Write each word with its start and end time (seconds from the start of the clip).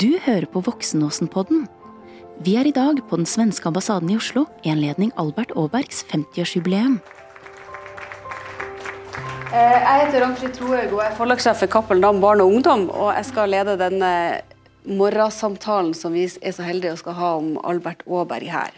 Du 0.00 0.18
hører 0.24 0.46
på 0.52 0.60
Voksenåsen-podden. 0.66 1.66
Vi 2.44 2.54
er 2.60 2.68
i 2.68 2.74
dag 2.74 3.00
på 3.08 3.18
den 3.18 3.26
svenske 3.26 3.66
ambassaden 3.70 4.10
i 4.12 4.16
Oslo 4.18 4.44
i 4.62 4.70
anledning 4.72 5.10
Albert 5.18 5.54
Aabergs 5.58 6.04
50-årsjubileum. 6.12 6.98
Eh, 9.48 9.78
Jeg 9.78 10.00
heter 10.04 10.20
Ragnfrid 10.22 10.54
Trohaug 10.58 10.92
og 10.92 11.02
er 11.02 11.16
forlagssjef 11.16 11.62
for 11.64 11.72
Cappelen 11.72 12.04
Dam 12.04 12.20
barn 12.22 12.42
og 12.44 12.52
ungdom. 12.52 12.88
Og 12.90 13.14
jeg 13.16 13.26
skal 13.30 13.50
lede 13.50 13.78
denne 13.80 14.12
morgensamtalen 14.84 15.94
som 15.96 16.12
vi 16.14 16.26
er 16.28 16.54
så 16.54 16.66
heldige 16.66 16.94
å 16.94 17.00
skal 17.00 17.16
ha 17.18 17.34
om 17.40 17.54
Albert 17.64 18.04
Aaberg 18.06 18.52
her. 18.52 18.74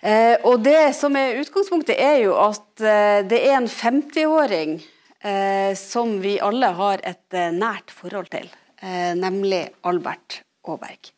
Eh, 0.00 0.36
Og 0.42 0.62
det 0.64 0.94
som 0.96 1.14
er 1.16 1.38
utgangspunktet, 1.42 1.98
er 1.98 2.24
jo 2.24 2.34
at 2.38 2.80
eh, 2.80 3.20
det 3.28 3.42
er 3.44 3.58
en 3.58 3.68
50-åring 3.68 4.78
eh, 5.22 5.74
som 5.78 6.18
vi 6.22 6.38
alle 6.40 6.72
har 6.74 7.04
et 7.04 7.38
nært 7.54 7.90
forhold 7.90 8.30
til, 8.30 8.48
nemlig 8.80 9.64
Albert 9.86 10.42
Aaberg. 10.68 11.10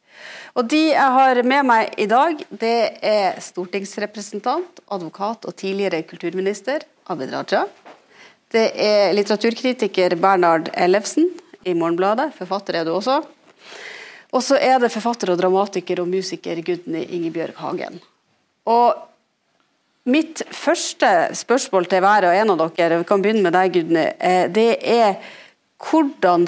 Og 0.58 0.66
de 0.68 0.80
jeg 0.90 1.16
har 1.16 1.40
med 1.46 1.66
meg 1.68 1.94
i 2.00 2.06
dag, 2.10 2.40
det 2.50 2.78
er 3.06 3.38
stortingsrepresentant, 3.44 4.82
advokat 4.90 5.46
og 5.48 5.56
tidligere 5.58 6.02
kulturminister 6.08 6.84
Abid 7.10 7.32
Raja. 7.34 7.64
Det 8.50 8.66
er 8.74 9.12
litteraturkritiker 9.14 10.16
Bernhard 10.20 10.72
Ellefsen 10.74 11.28
i 11.62 11.74
Morgenbladet, 11.76 12.32
forfatter 12.34 12.80
er 12.80 12.88
du 12.88 12.96
også. 12.96 13.20
Og 14.30 14.42
så 14.46 14.58
er 14.62 14.78
det 14.82 14.92
forfatter 14.92 15.32
og 15.32 15.38
dramatiker 15.38 16.02
og 16.02 16.10
musiker 16.10 16.58
Gudny 16.66 17.04
Ingebjørg 17.06 17.56
Hagen. 17.62 18.00
Og 18.70 18.98
mitt 20.10 20.42
første 20.54 21.30
spørsmål 21.38 21.86
til 21.90 22.02
hver 22.02 22.26
og 22.28 22.36
en 22.36 22.52
av 22.54 22.60
dere, 22.76 23.00
vi 23.00 23.08
kan 23.08 23.22
begynne 23.22 23.46
med 23.46 23.54
deg 23.54 23.74
Gudny, 23.74 24.06
eh, 24.18 24.44
det 24.50 24.70
er 24.82 25.18
hvordan 25.80 26.46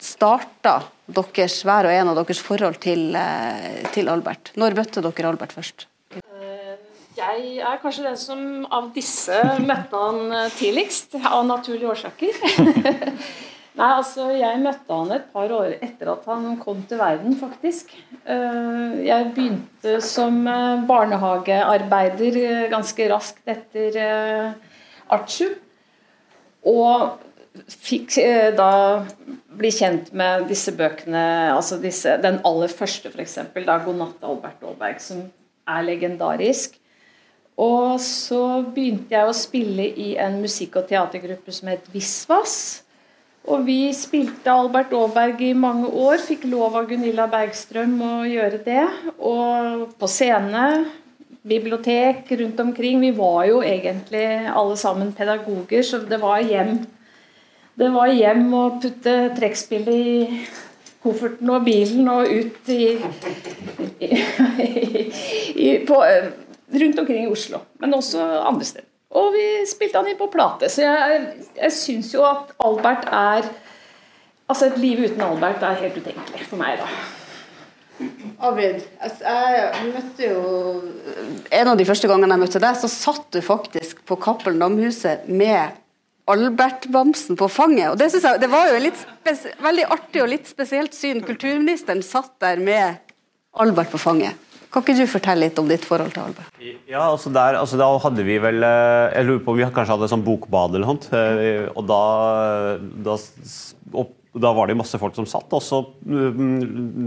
starta 0.00 0.80
deres, 1.10 1.60
hver 1.66 1.88
og 1.88 1.94
en 1.94 2.10
av 2.12 2.18
deres 2.20 2.40
forhold 2.42 2.80
til, 2.82 3.14
eh, 3.16 3.82
til 3.94 4.08
Albert? 4.08 4.52
Når 4.56 4.76
møtte 4.78 5.02
dere 5.04 5.28
Albert 5.28 5.52
først? 5.52 5.86
Jeg 7.20 7.58
er 7.58 7.78
kanskje 7.82 8.06
den 8.06 8.16
som 8.16 8.42
av 8.72 8.90
disse 8.94 9.36
møtte 9.60 9.98
han 9.98 10.32
eh, 10.32 10.50
tidligst, 10.56 11.18
av 11.20 11.44
naturlige 11.48 11.90
årsaker. 11.90 12.32
Nei, 13.80 13.88
altså, 13.96 14.26
Jeg 14.34 14.60
møtte 14.60 14.96
han 14.96 15.12
et 15.14 15.26
par 15.32 15.52
år 15.54 15.76
etter 15.80 16.10
at 16.12 16.24
han 16.28 16.56
kom 16.60 16.82
til 16.88 17.00
verden, 17.00 17.36
faktisk. 17.38 17.92
Eh, 18.24 19.00
Jeg 19.06 19.32
begynte 19.34 19.98
som 20.04 20.40
eh, 20.48 20.82
barnehagearbeider 20.88 22.40
eh, 22.40 22.68
ganske 22.72 23.08
raskt 23.12 23.42
etter 23.48 24.54
Artsju. 25.10 25.50
Og 26.70 27.18
fikk 27.68 28.18
eh, 28.22 28.50
da 28.56 28.70
bli 29.58 29.70
kjent 29.74 30.12
med 30.16 30.46
disse 30.50 30.72
bøkene, 30.76 31.22
altså 31.54 31.78
disse, 31.82 32.16
den 32.22 32.38
aller 32.46 32.70
første 32.72 33.10
f.eks., 33.10 33.38
da 33.54 33.78
'God 33.78 33.98
natt, 33.98 34.22
Albert 34.22 34.62
Aalberg, 34.62 35.00
som 35.02 35.24
er 35.68 35.86
legendarisk. 35.86 36.76
Og 37.60 37.98
så 38.00 38.62
begynte 38.74 39.12
jeg 39.12 39.26
å 39.26 39.36
spille 39.36 39.90
i 40.00 40.14
en 40.16 40.38
musikk- 40.40 40.78
og 40.80 40.86
teatergruppe 40.88 41.52
som 41.52 41.68
het 41.68 41.90
Visvas. 41.92 42.54
Og 43.50 43.66
vi 43.66 43.90
spilte 43.96 44.52
Albert 44.52 44.94
Aaberg 44.96 45.42
i 45.44 45.52
mange 45.56 45.88
år. 45.88 46.20
Fikk 46.24 46.46
lov 46.48 46.76
av 46.76 46.88
Gunilla 46.88 47.26
Bergstrøm 47.28 47.98
å 48.04 48.14
gjøre 48.28 48.62
det. 48.64 48.86
Og 49.18 49.90
på 50.00 50.08
scene, 50.08 50.64
bibliotek 51.42 52.30
rundt 52.40 52.60
omkring. 52.60 53.00
Vi 53.00 53.12
var 53.16 53.44
jo 53.48 53.60
egentlig 53.64 54.24
alle 54.48 54.76
sammen 54.80 55.12
pedagoger, 55.16 55.82
så 55.84 56.00
det 56.04 56.20
var 56.20 56.40
hjem. 56.44 56.84
Det 57.80 57.88
var 57.94 58.12
hjem 58.12 58.50
og 58.52 58.80
putte 58.82 59.14
trekkspillet 59.38 59.94
i 59.96 60.40
kofferten 61.00 61.48
og 61.48 61.64
bilen 61.64 62.08
og 62.12 62.28
ut 62.28 62.68
i, 62.74 62.90
i, 64.04 64.10
i 65.56 65.70
på, 65.88 66.00
rundt 66.82 67.00
omkring 67.00 67.24
i 67.24 67.30
Oslo, 67.30 67.62
men 67.80 67.96
også 67.96 68.20
andre 68.20 68.68
steder. 68.68 68.86
Og 69.16 69.32
vi 69.34 69.46
spilte 69.66 69.98
han 69.98 70.10
inn 70.12 70.18
på 70.20 70.28
plate. 70.30 70.68
Så 70.70 70.84
jeg, 70.84 71.22
jeg 71.56 71.74
syns 71.74 72.12
jo 72.14 72.26
at 72.28 72.54
Albert 72.62 73.08
er 73.10 73.50
Altså, 74.50 74.66
et 74.66 74.80
liv 74.82 74.98
uten 75.04 75.20
Albert 75.22 75.62
er 75.62 75.76
helt 75.78 75.98
utenkelig 76.00 76.46
for 76.48 76.58
meg, 76.58 76.80
da. 76.80 76.88
Abid, 78.42 78.80
altså, 78.98 79.34
jeg 79.54 79.92
møtte 79.92 80.30
jo 80.30 80.40
En 81.54 81.70
av 81.70 81.76
de 81.78 81.84
første 81.86 82.08
gangene 82.10 82.34
jeg 82.34 82.42
møtte 82.42 82.62
deg, 82.64 82.78
så 82.80 82.90
satt 82.90 83.28
du 83.30 83.38
faktisk 83.44 84.00
på 84.08 84.16
Cappelen 84.18 84.58
Damhuset 84.58 85.28
med 85.28 85.76
Albert-bamsen 86.30 87.38
på 87.38 87.48
fanget. 87.50 87.92
Og 87.92 87.98
det, 88.00 88.10
jeg, 88.14 88.40
det 88.42 88.50
var 88.50 88.70
jo 88.70 88.78
et 88.80 89.48
veldig 89.62 89.88
artig 89.90 90.22
og 90.24 90.30
litt 90.32 90.48
spesielt 90.50 90.94
syn. 90.96 91.24
Kulturministeren 91.26 92.04
satt 92.06 92.36
der 92.42 92.62
med 92.62 93.00
Albert 93.58 93.90
på 93.92 94.00
fanget. 94.00 94.38
Kan 94.70 94.84
ikke 94.84 94.94
du 95.00 95.10
fortelle 95.10 95.48
litt 95.48 95.58
om 95.58 95.66
ditt 95.66 95.82
forhold 95.86 96.12
til 96.14 96.28
Albert? 96.28 96.50
Ja, 96.86 97.02
altså 97.08 97.32
der, 97.34 97.58
altså 97.58 97.78
Da 97.80 97.88
hadde 98.04 98.22
vi 98.26 98.36
vel 98.42 98.62
eh, 98.62 99.16
Jeg 99.16 99.26
lurer 99.26 99.42
på 99.42 99.54
om 99.54 99.58
vi 99.58 99.66
kanskje 99.66 99.96
hadde 99.96 100.08
sånn 100.12 100.22
bokbad 100.22 100.76
eller 100.78 100.86
noe 100.86 101.22
eh, 101.42 101.64
Og 101.74 101.82
da, 101.90 102.02
da, 103.02 103.16
og 103.98 104.12
da 104.38 104.52
var 104.54 104.70
det 104.70 104.78
masse 104.78 105.00
folk 105.02 105.16
som 105.16 105.26
satt. 105.26 105.50
Og 105.56 105.62
så, 105.66 105.80
mm, 106.06 106.60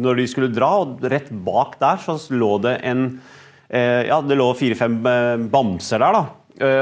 når 0.04 0.20
de 0.20 0.26
skulle 0.28 0.52
dra, 0.52 0.74
og 0.84 1.06
rett 1.08 1.30
bak 1.46 1.78
der 1.80 2.02
så 2.04 2.18
lå 2.36 2.58
det 2.66 2.76
en 2.84 3.06
eh, 3.70 4.10
Ja, 4.10 4.20
det 4.20 4.36
lå 4.36 4.50
fire-fem 4.60 5.00
bamser 5.54 6.04
der, 6.04 6.20
da. 6.20 6.26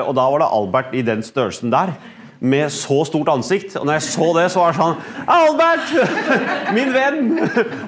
Og 0.02 0.10
da 0.18 0.26
var 0.28 0.42
det 0.42 0.50
Albert 0.52 0.98
i 0.98 1.04
den 1.06 1.22
størrelsen 1.24 1.72
der. 1.72 1.94
Med 2.42 2.72
så 2.74 3.04
stort 3.06 3.30
ansikt. 3.30 3.76
Og 3.78 3.86
når 3.86 4.00
jeg 4.00 4.06
så 4.08 4.28
det, 4.34 4.46
så 4.50 4.64
var 4.64 4.72
det 4.72 4.80
sånn 4.80 5.28
Albert! 5.30 5.92
Min 6.76 6.90
venn! 6.96 7.36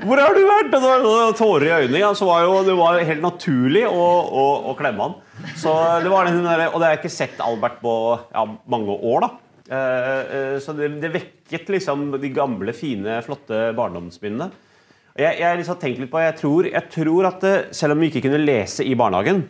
Hvor 0.05 0.21
har 0.21 0.37
du 0.37 0.43
vært? 0.45 0.75
Og 0.77 0.83
det 0.83 0.91
var 1.07 1.37
tårer 1.39 1.65
i 1.67 1.73
øynene. 1.81 2.03
Ja, 2.03 2.11
så 2.17 2.27
var 2.29 2.43
jo, 2.45 2.59
det 2.67 2.75
var 2.77 2.99
helt 3.01 3.25
naturlig 3.25 3.87
å, 3.89 4.03
å, 4.29 4.43
å 4.69 4.75
klemme 4.77 5.07
han. 5.07 5.15
Så 5.57 5.73
det 6.03 6.11
var 6.13 6.29
den 6.29 6.45
der, 6.45 6.67
og 6.69 6.77
det 6.77 6.85
har 6.85 6.95
jeg 6.95 7.01
ikke 7.01 7.15
sett 7.15 7.41
Albert 7.43 7.81
på 7.81 7.95
ja, 8.29 8.45
mange 8.69 8.99
år. 8.99 9.25
da. 9.25 9.31
Eh, 9.73 10.21
eh, 10.37 10.55
så 10.61 10.75
det, 10.75 10.91
det 11.01 11.11
vekket 11.13 11.69
liksom 11.71 12.11
de 12.19 12.31
gamle, 12.35 12.75
fine, 12.75 13.19
flotte 13.25 13.71
barndomsminnene. 13.77 14.51
Jeg, 15.13 15.37
jeg 15.39 15.59
liksom 15.59 15.77
tenkt 15.81 16.01
litt 16.01 16.11
på, 16.11 16.21
jeg 16.23 16.37
tror, 16.39 16.67
jeg 16.69 16.89
tror 16.93 17.29
at 17.29 17.43
det, 17.45 17.57
selv 17.77 17.93
om 17.93 18.01
vi 18.01 18.09
ikke 18.09 18.25
kunne 18.25 18.41
lese 18.41 18.85
i 18.85 18.95
barnehagen, 18.97 19.43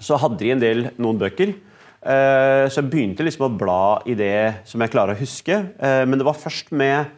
så 0.00 0.18
hadde 0.20 0.40
de 0.40 0.52
en 0.54 0.62
del 0.62 0.86
noen 1.00 1.20
bøker. 1.20 1.54
Eh, 2.00 2.66
Så 2.72 2.80
jeg 2.80 2.90
begynte 2.92 3.24
liksom 3.26 3.46
å 3.48 3.56
bla 3.60 4.00
i 4.08 4.14
det 4.16 4.62
som 4.68 4.80
jeg 4.80 4.92
klarer 4.92 5.14
å 5.16 5.20
huske. 5.20 5.56
Eh, 5.78 6.04
Men 6.08 6.18
det 6.18 6.26
var 6.26 6.38
først 6.38 6.72
med 6.72 7.10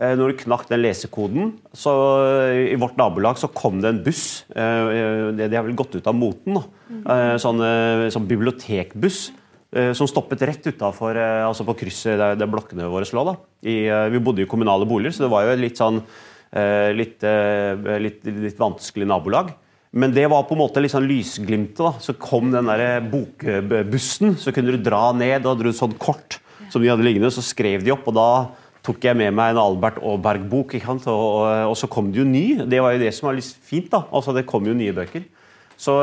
eh, 0.00 0.14
når 0.16 0.32
du 0.32 0.44
knakk 0.44 0.68
den 0.70 0.80
lesekoden, 0.80 1.52
så 1.76 1.92
i 2.72 2.76
vårt 2.80 2.96
nabolag 2.96 3.36
så 3.36 3.50
kom 3.52 3.82
det 3.82 3.90
en 3.90 4.02
buss. 4.04 4.44
de 4.48 5.56
har 5.56 5.66
vel 5.66 5.76
gått 5.76 5.94
ut 5.94 6.06
av 6.06 6.16
moten. 6.16 6.56
Sånn, 7.36 7.60
sånn 8.10 8.26
bibliotekbuss. 8.26 9.30
Som 9.94 10.08
stoppet 10.08 10.40
rett 10.42 10.64
utafor 10.66 11.14
altså 11.14 11.62
på 11.68 11.76
krysset 11.78 12.16
der, 12.18 12.34
der 12.34 12.48
blokkene 12.50 12.88
våre 12.90 13.04
lå. 13.04 13.24
da. 13.28 13.36
I, 13.62 13.86
Vi 14.10 14.18
bodde 14.18 14.42
i 14.42 14.48
kommunale 14.48 14.88
boliger, 14.88 15.12
så 15.12 15.26
det 15.26 15.30
var 15.30 15.44
jo 15.44 15.52
et 15.52 15.60
litt 15.60 15.76
sånn 15.78 16.00
litt, 16.96 17.22
litt, 17.22 18.24
litt 18.24 18.58
vanskelig 18.58 19.06
nabolag. 19.06 19.52
Men 19.90 20.12
det 20.14 20.28
var 20.30 20.46
på 20.46 20.54
en 20.54 20.62
måte 20.62 20.82
sånn 20.90 21.08
lysglimtet. 21.10 21.82
da. 21.82 21.92
Så 21.98 22.14
kom 22.14 22.52
den 22.52 22.70
der 22.70 23.02
bokbussen, 23.10 24.36
så 24.38 24.54
kunne 24.54 24.76
du 24.76 24.78
dra 24.78 25.10
ned. 25.12 25.42
Da 25.42 25.54
hadde 25.54 25.66
du 25.66 25.74
sånn 25.74 25.96
kort 25.98 26.38
som 26.70 26.82
de 26.82 26.90
hadde 26.90 27.02
liggende, 27.02 27.32
så 27.34 27.42
skrev 27.42 27.82
de 27.82 27.90
opp. 27.94 28.06
og 28.06 28.14
da 28.14 28.30
tok 28.86 29.02
jeg 29.04 29.16
med 29.18 29.34
meg 29.36 29.52
en 29.52 29.60
Albert 29.60 29.98
Aaberg-bok. 29.98 30.76
Og, 30.78 31.10
og, 31.10 31.42
og 31.72 31.76
så 31.76 31.90
kom 31.90 32.12
det 32.12 32.22
jo 32.22 32.28
ny. 32.28 32.62
Det 32.70 32.80
var 32.80 32.94
jo 32.94 33.02
det 33.02 33.12
som 33.16 33.28
var 33.28 33.38
litt 33.38 33.66
fint. 33.66 33.90
da. 33.90 34.04
Altså 34.12 34.32
Det 34.36 34.46
kom 34.46 34.66
jo 34.66 34.76
nye 34.76 34.94
bøker. 34.94 35.26
Så, 35.80 35.94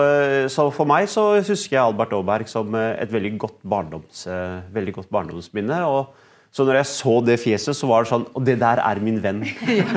så 0.49 0.67
for 0.73 0.89
meg 0.89 1.05
så 1.11 1.35
husker 1.37 1.75
jeg 1.75 1.83
Albert 1.83 2.15
Aaberg 2.17 2.49
som 2.49 2.73
eh, 2.73 2.95
et 2.97 3.11
veldig 3.13 3.35
godt, 3.37 3.59
barndoms, 3.61 4.23
eh, 4.25 4.55
veldig 4.73 4.95
godt 4.95 5.11
barndomsminne. 5.13 5.83
og 5.85 6.15
så 6.57 6.65
når 6.65 6.79
jeg 6.79 6.89
så 6.89 7.11
det 7.21 7.37
fjeset, 7.37 7.77
så 7.77 7.85
var 7.85 8.01
det 8.01 8.09
sånn 8.09 8.23
Og 8.33 8.41
det 8.45 8.55
der 8.57 8.81
er 8.81 9.01
min 9.03 9.19
venn. 9.21 9.43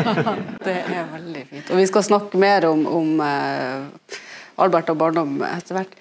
Det 0.67 0.77
er 0.77 1.07
veldig 1.09 1.45
fint. 1.49 1.71
Og 1.73 1.81
vi 1.81 1.87
skal 1.89 2.05
snakke 2.05 2.41
mer 2.41 2.67
om, 2.69 2.83
om 2.85 3.23
uh, 3.25 4.19
Albert 4.61 4.93
og 4.93 4.99
barndom 5.01 5.39
etter 5.47 5.79
hvert. 5.79 5.97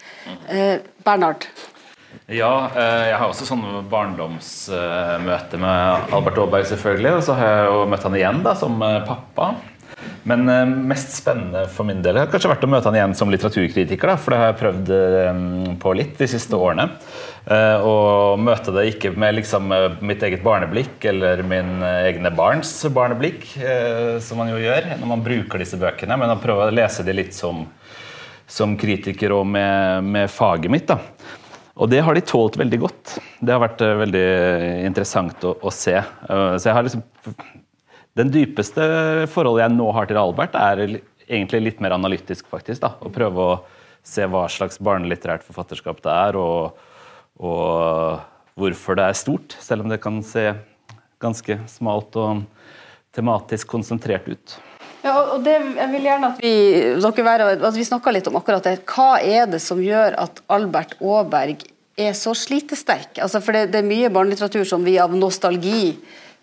Uh, 0.51 0.83
Bernhard, 1.05 1.47
Ja, 2.27 2.51
uh, 2.75 3.05
jeg 3.07 3.15
har 3.21 3.29
også 3.29 3.47
sånne 3.47 3.85
barndomsmøter 3.89 5.63
med 5.63 6.13
Albert 6.17 6.43
Aaberg, 6.43 6.67
selvfølgelig. 6.73 7.15
Og 7.21 7.27
så 7.29 7.39
har 7.39 7.53
jeg 7.53 7.71
jo 7.71 7.89
møtt 7.93 8.07
han 8.09 8.19
igjen 8.19 8.43
da, 8.43 8.57
som 8.59 8.83
pappa. 9.07 9.53
Men 10.27 10.43
mest 10.87 11.15
spennende 11.15 11.63
for 11.71 11.87
min 11.87 12.03
del 12.03 12.19
har 12.19 12.27
kanskje 12.31 12.51
vært 12.51 12.67
å 12.67 12.69
møte 12.71 12.91
han 12.91 12.99
igjen 12.99 13.15
som 13.17 13.31
litteraturkritiker. 13.31 14.11
Da, 14.11 14.19
for 14.19 14.35
det 14.35 14.43
har 14.43 14.51
jeg 14.51 14.59
prøvd 14.59 14.91
på 15.81 15.95
litt 15.97 16.19
de 16.19 16.27
siste 16.35 16.59
årene. 16.59 16.91
Eh, 17.47 17.79
Og 17.85 18.39
møte 18.43 18.73
det 18.75 18.85
ikke 18.91 19.13
med 19.17 19.37
liksom, 19.39 19.71
eh, 19.71 19.97
mitt 20.05 20.23
eget 20.25 20.43
barneblikk 20.43 21.05
eller 21.11 21.41
min 21.47 21.81
eh, 21.81 22.09
egne 22.11 22.31
barns 22.35 22.71
barneblikk, 22.93 23.45
som 24.21 24.41
man 24.41 24.51
jo 24.51 24.59
gjør 24.59 24.91
når 24.99 25.07
man 25.07 25.23
bruker 25.23 25.61
disse 25.61 25.79
bøkene, 25.79 26.17
men 26.19 26.33
å 26.33 26.39
prøve 26.41 26.67
å 26.67 26.73
lese 26.75 27.05
de 27.07 27.15
litt 27.15 27.33
som, 27.33 27.63
som 28.47 28.75
kritiker 28.77 29.33
og 29.37 29.47
med, 29.47 30.03
med 30.03 30.29
faget 30.29 30.71
mitt. 30.73 30.87
da. 30.89 30.99
Og 31.79 31.87
det 31.89 32.01
har 32.03 32.13
de 32.17 32.25
tålt 32.27 32.57
veldig 32.59 32.79
godt. 32.81 33.15
Det 33.39 33.55
har 33.55 33.63
vært 33.63 33.81
veldig 34.01 34.25
interessant 34.83 35.45
å, 35.47 35.53
å 35.63 35.71
se. 35.71 35.95
Så 36.27 36.65
jeg 36.67 36.75
har 36.75 36.83
liksom 36.83 37.05
Den 38.19 38.33
dypeste 38.33 38.83
forholdet 39.31 39.63
jeg 39.63 39.75
nå 39.77 39.85
har 39.95 40.09
til 40.09 40.19
Albert, 40.19 40.57
er 40.59 40.99
egentlig 41.29 41.61
litt 41.63 41.79
mer 41.79 41.95
analytisk, 41.95 42.49
faktisk. 42.51 42.81
da, 42.83 42.97
Å 42.99 43.11
prøve 43.13 43.45
å 43.45 43.53
se 44.03 44.25
hva 44.27 44.43
slags 44.51 44.81
barnelitterært 44.83 45.45
forfatterskap 45.47 46.01
det 46.03 46.11
er, 46.11 46.35
og, 46.35 46.75
og 47.39 48.19
hvorfor 48.59 48.97
det 48.99 49.05
er 49.09 49.17
stort, 49.17 49.55
selv 49.63 49.85
om 49.85 49.89
det 49.91 50.01
kan 50.03 50.19
se 50.25 50.49
ganske 51.23 51.55
smalt 51.71 52.15
og 52.19 52.43
tematisk 53.15 53.67
konsentrert 53.71 54.27
ut. 54.29 54.57
Ja, 54.99 55.13
og 55.33 55.43
det, 55.45 55.53
jeg 55.77 55.89
vil 55.93 56.03
gjerne 56.09 56.33
at 56.33 56.41
vi, 56.43 56.53
dere 56.99 57.71
vi 57.75 57.85
snakker 57.87 58.11
litt 58.15 58.27
om 58.27 58.35
akkurat 58.39 58.65
det. 58.67 58.81
Hva 58.89 59.13
er 59.23 59.47
det 59.47 59.61
som 59.63 59.79
gjør 59.79 60.17
at 60.19 60.41
Albert 60.51 60.97
Aaberg 60.99 61.63
er 61.99 62.15
så 62.19 62.33
slitesterk? 62.35 63.15
Altså, 63.23 63.39
for 63.43 63.55
det, 63.55 63.69
det 63.71 63.79
er 63.79 63.87
mye 63.87 64.11
barnelitteratur 64.11 64.67
som 64.67 64.83
vi 64.83 64.97
av 64.99 65.15
nostalgi 65.15 65.93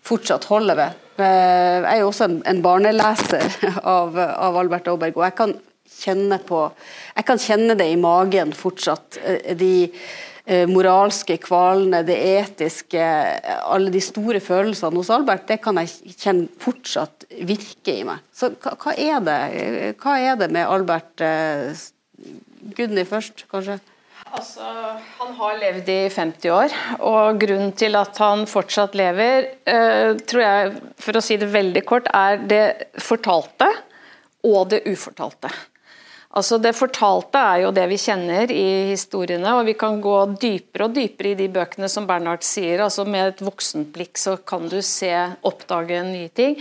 fortsatt 0.07 0.49
holder 0.49 0.77
ved. 0.79 0.97
Eh, 1.21 1.77
Jeg 1.85 1.91
er 1.93 2.01
jo 2.01 2.09
også 2.09 2.25
en, 2.31 2.39
en 2.49 2.61
barneleser 2.65 3.45
av, 3.97 4.17
av 4.17 4.57
Albert 4.63 4.89
Aaberg, 4.89 5.17
og 5.21 5.27
jeg 5.29 5.37
kan 5.37 5.53
kjenne 5.97 6.37
på 6.45 6.65
Jeg 7.15 7.25
kan 7.29 7.39
kjenne 7.41 7.75
det 7.79 7.87
i 7.93 7.97
magen 8.01 8.51
fortsatt. 8.57 9.17
eh, 9.21 9.53
De 9.57 9.71
moralske 10.71 11.35
kvalene, 11.43 12.03
det 12.07 12.15
etiske, 12.15 13.01
eh, 13.01 13.57
alle 13.67 13.91
de 13.91 13.99
store 14.03 14.39
følelsene 14.43 14.95
hos 14.95 15.11
Albert, 15.11 15.47
det 15.49 15.59
kan 15.63 15.79
jeg 15.81 16.15
kjenne 16.15 16.47
fortsatt 16.61 17.27
virke 17.43 17.97
i 17.99 18.05
meg. 18.07 18.23
Så 18.31 18.53
hva, 18.55 18.95
er 18.95 19.19
det 19.25 19.37
Hva 19.99 20.17
er 20.23 20.39
det 20.39 20.47
med 20.55 20.67
Albert 20.67 21.23
eh, 21.25 21.75
Gudny 22.77 23.03
først, 23.07 23.43
kanskje? 23.51 23.79
Altså, 24.27 24.63
han 25.19 25.35
har 25.37 25.59
levd 25.59 25.89
i 25.91 25.99
50 26.11 26.51
år, 26.51 26.73
og 26.99 27.39
grunnen 27.39 27.71
til 27.79 27.95
at 27.95 28.17
han 28.19 28.43
fortsatt 28.47 28.95
lever, 28.99 29.51
eh, 29.67 30.15
tror 30.27 30.43
jeg, 30.43 30.73
for 30.99 31.19
å 31.19 31.23
si 31.23 31.37
det 31.39 31.47
veldig 31.51 31.83
kort, 31.87 32.07
er 32.15 32.39
det 32.43 32.65
fortalte 33.03 33.69
og 34.47 34.69
det 34.71 34.83
ufortalte. 34.87 35.51
Altså 36.37 36.59
Det 36.61 36.75
fortalte 36.77 37.39
er 37.41 37.63
jo 37.63 37.71
det 37.73 37.87
vi 37.89 37.97
kjenner 37.97 38.51
i 38.53 38.91
historiene, 38.91 39.55
og 39.57 39.65
vi 39.65 39.73
kan 39.79 39.97
gå 40.03 40.17
dypere 40.37 40.85
og 40.85 40.93
dypere 40.93 41.31
i 41.31 41.39
de 41.39 41.47
bøkene 41.49 41.89
som 41.89 42.05
Bernhard 42.09 42.45
sier. 42.45 42.83
altså 42.85 43.07
Med 43.09 43.31
et 43.31 43.41
voksenblikk 43.41 44.21
så 44.21 44.35
kan 44.37 44.67
du 44.69 44.77
se, 44.85 45.09
oppdage 45.41 46.03
nye 46.05 46.29
ting. 46.29 46.59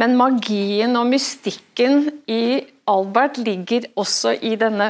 Men 0.00 0.16
magien 0.16 0.96
og 0.96 1.10
mystikken 1.10 2.06
i 2.24 2.62
Albert 2.88 3.36
ligger 3.36 3.90
også 4.00 4.32
i 4.40 4.54
denne 4.56 4.88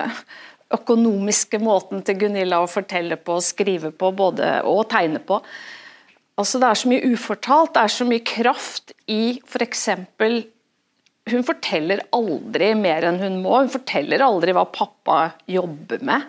økonomiske 0.72 1.58
måten 1.58 2.06
til 2.06 2.20
Gunilla 2.22 2.62
å 2.62 2.70
fortelle 2.70 3.18
på, 3.18 3.40
skrive 3.42 3.90
på 3.90 4.12
både, 4.16 4.60
og 4.62 4.86
tegne 4.92 5.18
på. 5.18 5.42
Altså 6.38 6.62
Det 6.62 6.68
er 6.68 6.78
så 6.78 6.88
mye 6.88 7.10
ufortalt, 7.12 7.74
det 7.74 7.82
er 7.82 7.92
så 7.98 8.06
mye 8.08 8.24
kraft 8.24 8.94
i 9.10 9.40
f.eks. 9.42 9.88
Hun 11.30 11.44
forteller 11.46 12.02
aldri 12.16 12.72
mer 12.74 13.06
enn 13.06 13.20
hun 13.22 13.38
må. 13.44 13.54
Hun 13.62 13.70
forteller 13.70 14.24
aldri 14.26 14.54
hva 14.56 14.64
pappa 14.74 15.18
jobber 15.50 16.02
med. 16.02 16.26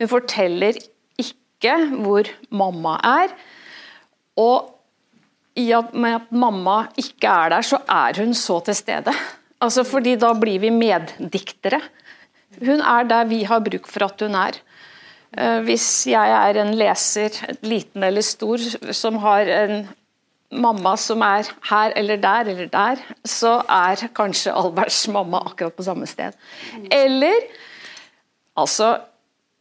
Hun 0.00 0.10
forteller 0.10 0.76
ikke 1.20 1.76
hvor 1.94 2.28
mamma 2.52 2.98
er. 3.08 3.32
Og 4.40 4.70
i 5.56 5.68
og 5.76 5.94
med 5.96 6.18
at 6.18 6.30
mamma 6.34 6.76
ikke 7.00 7.30
er 7.30 7.54
der, 7.54 7.64
så 7.64 7.78
er 7.88 8.20
hun 8.20 8.34
så 8.36 8.58
til 8.66 8.76
stede. 8.76 9.14
Altså 9.62 9.84
fordi 9.86 10.16
da 10.20 10.34
blir 10.36 10.60
vi 10.60 10.72
meddiktere. 10.74 11.80
Hun 12.60 12.82
er 12.82 13.06
der 13.08 13.28
vi 13.30 13.44
har 13.48 13.62
bruk 13.64 13.86
for 13.90 14.06
at 14.06 14.20
hun 14.20 14.34
er. 14.38 14.58
Eh, 15.38 15.60
Hvis 15.66 16.06
jeg 16.10 16.30
er 16.36 16.60
en 16.60 16.74
leser, 16.78 17.30
liten 17.62 18.02
eller 18.02 18.22
stor, 18.22 18.58
som 18.92 19.16
har 19.22 19.48
en 19.48 19.88
mamma 20.52 20.96
som 20.96 21.22
er 21.22 21.48
her 21.70 21.92
eller 21.96 22.16
der 22.16 22.50
eller 22.50 22.66
der, 22.66 23.02
så 23.24 23.62
er 23.68 24.08
kanskje 24.14 24.52
Alberts 24.52 25.08
mamma 25.08 25.40
akkurat 25.46 25.74
på 25.74 25.82
samme 25.82 26.06
sted. 26.06 26.32
Eller 26.92 27.34
Altså, 28.56 28.98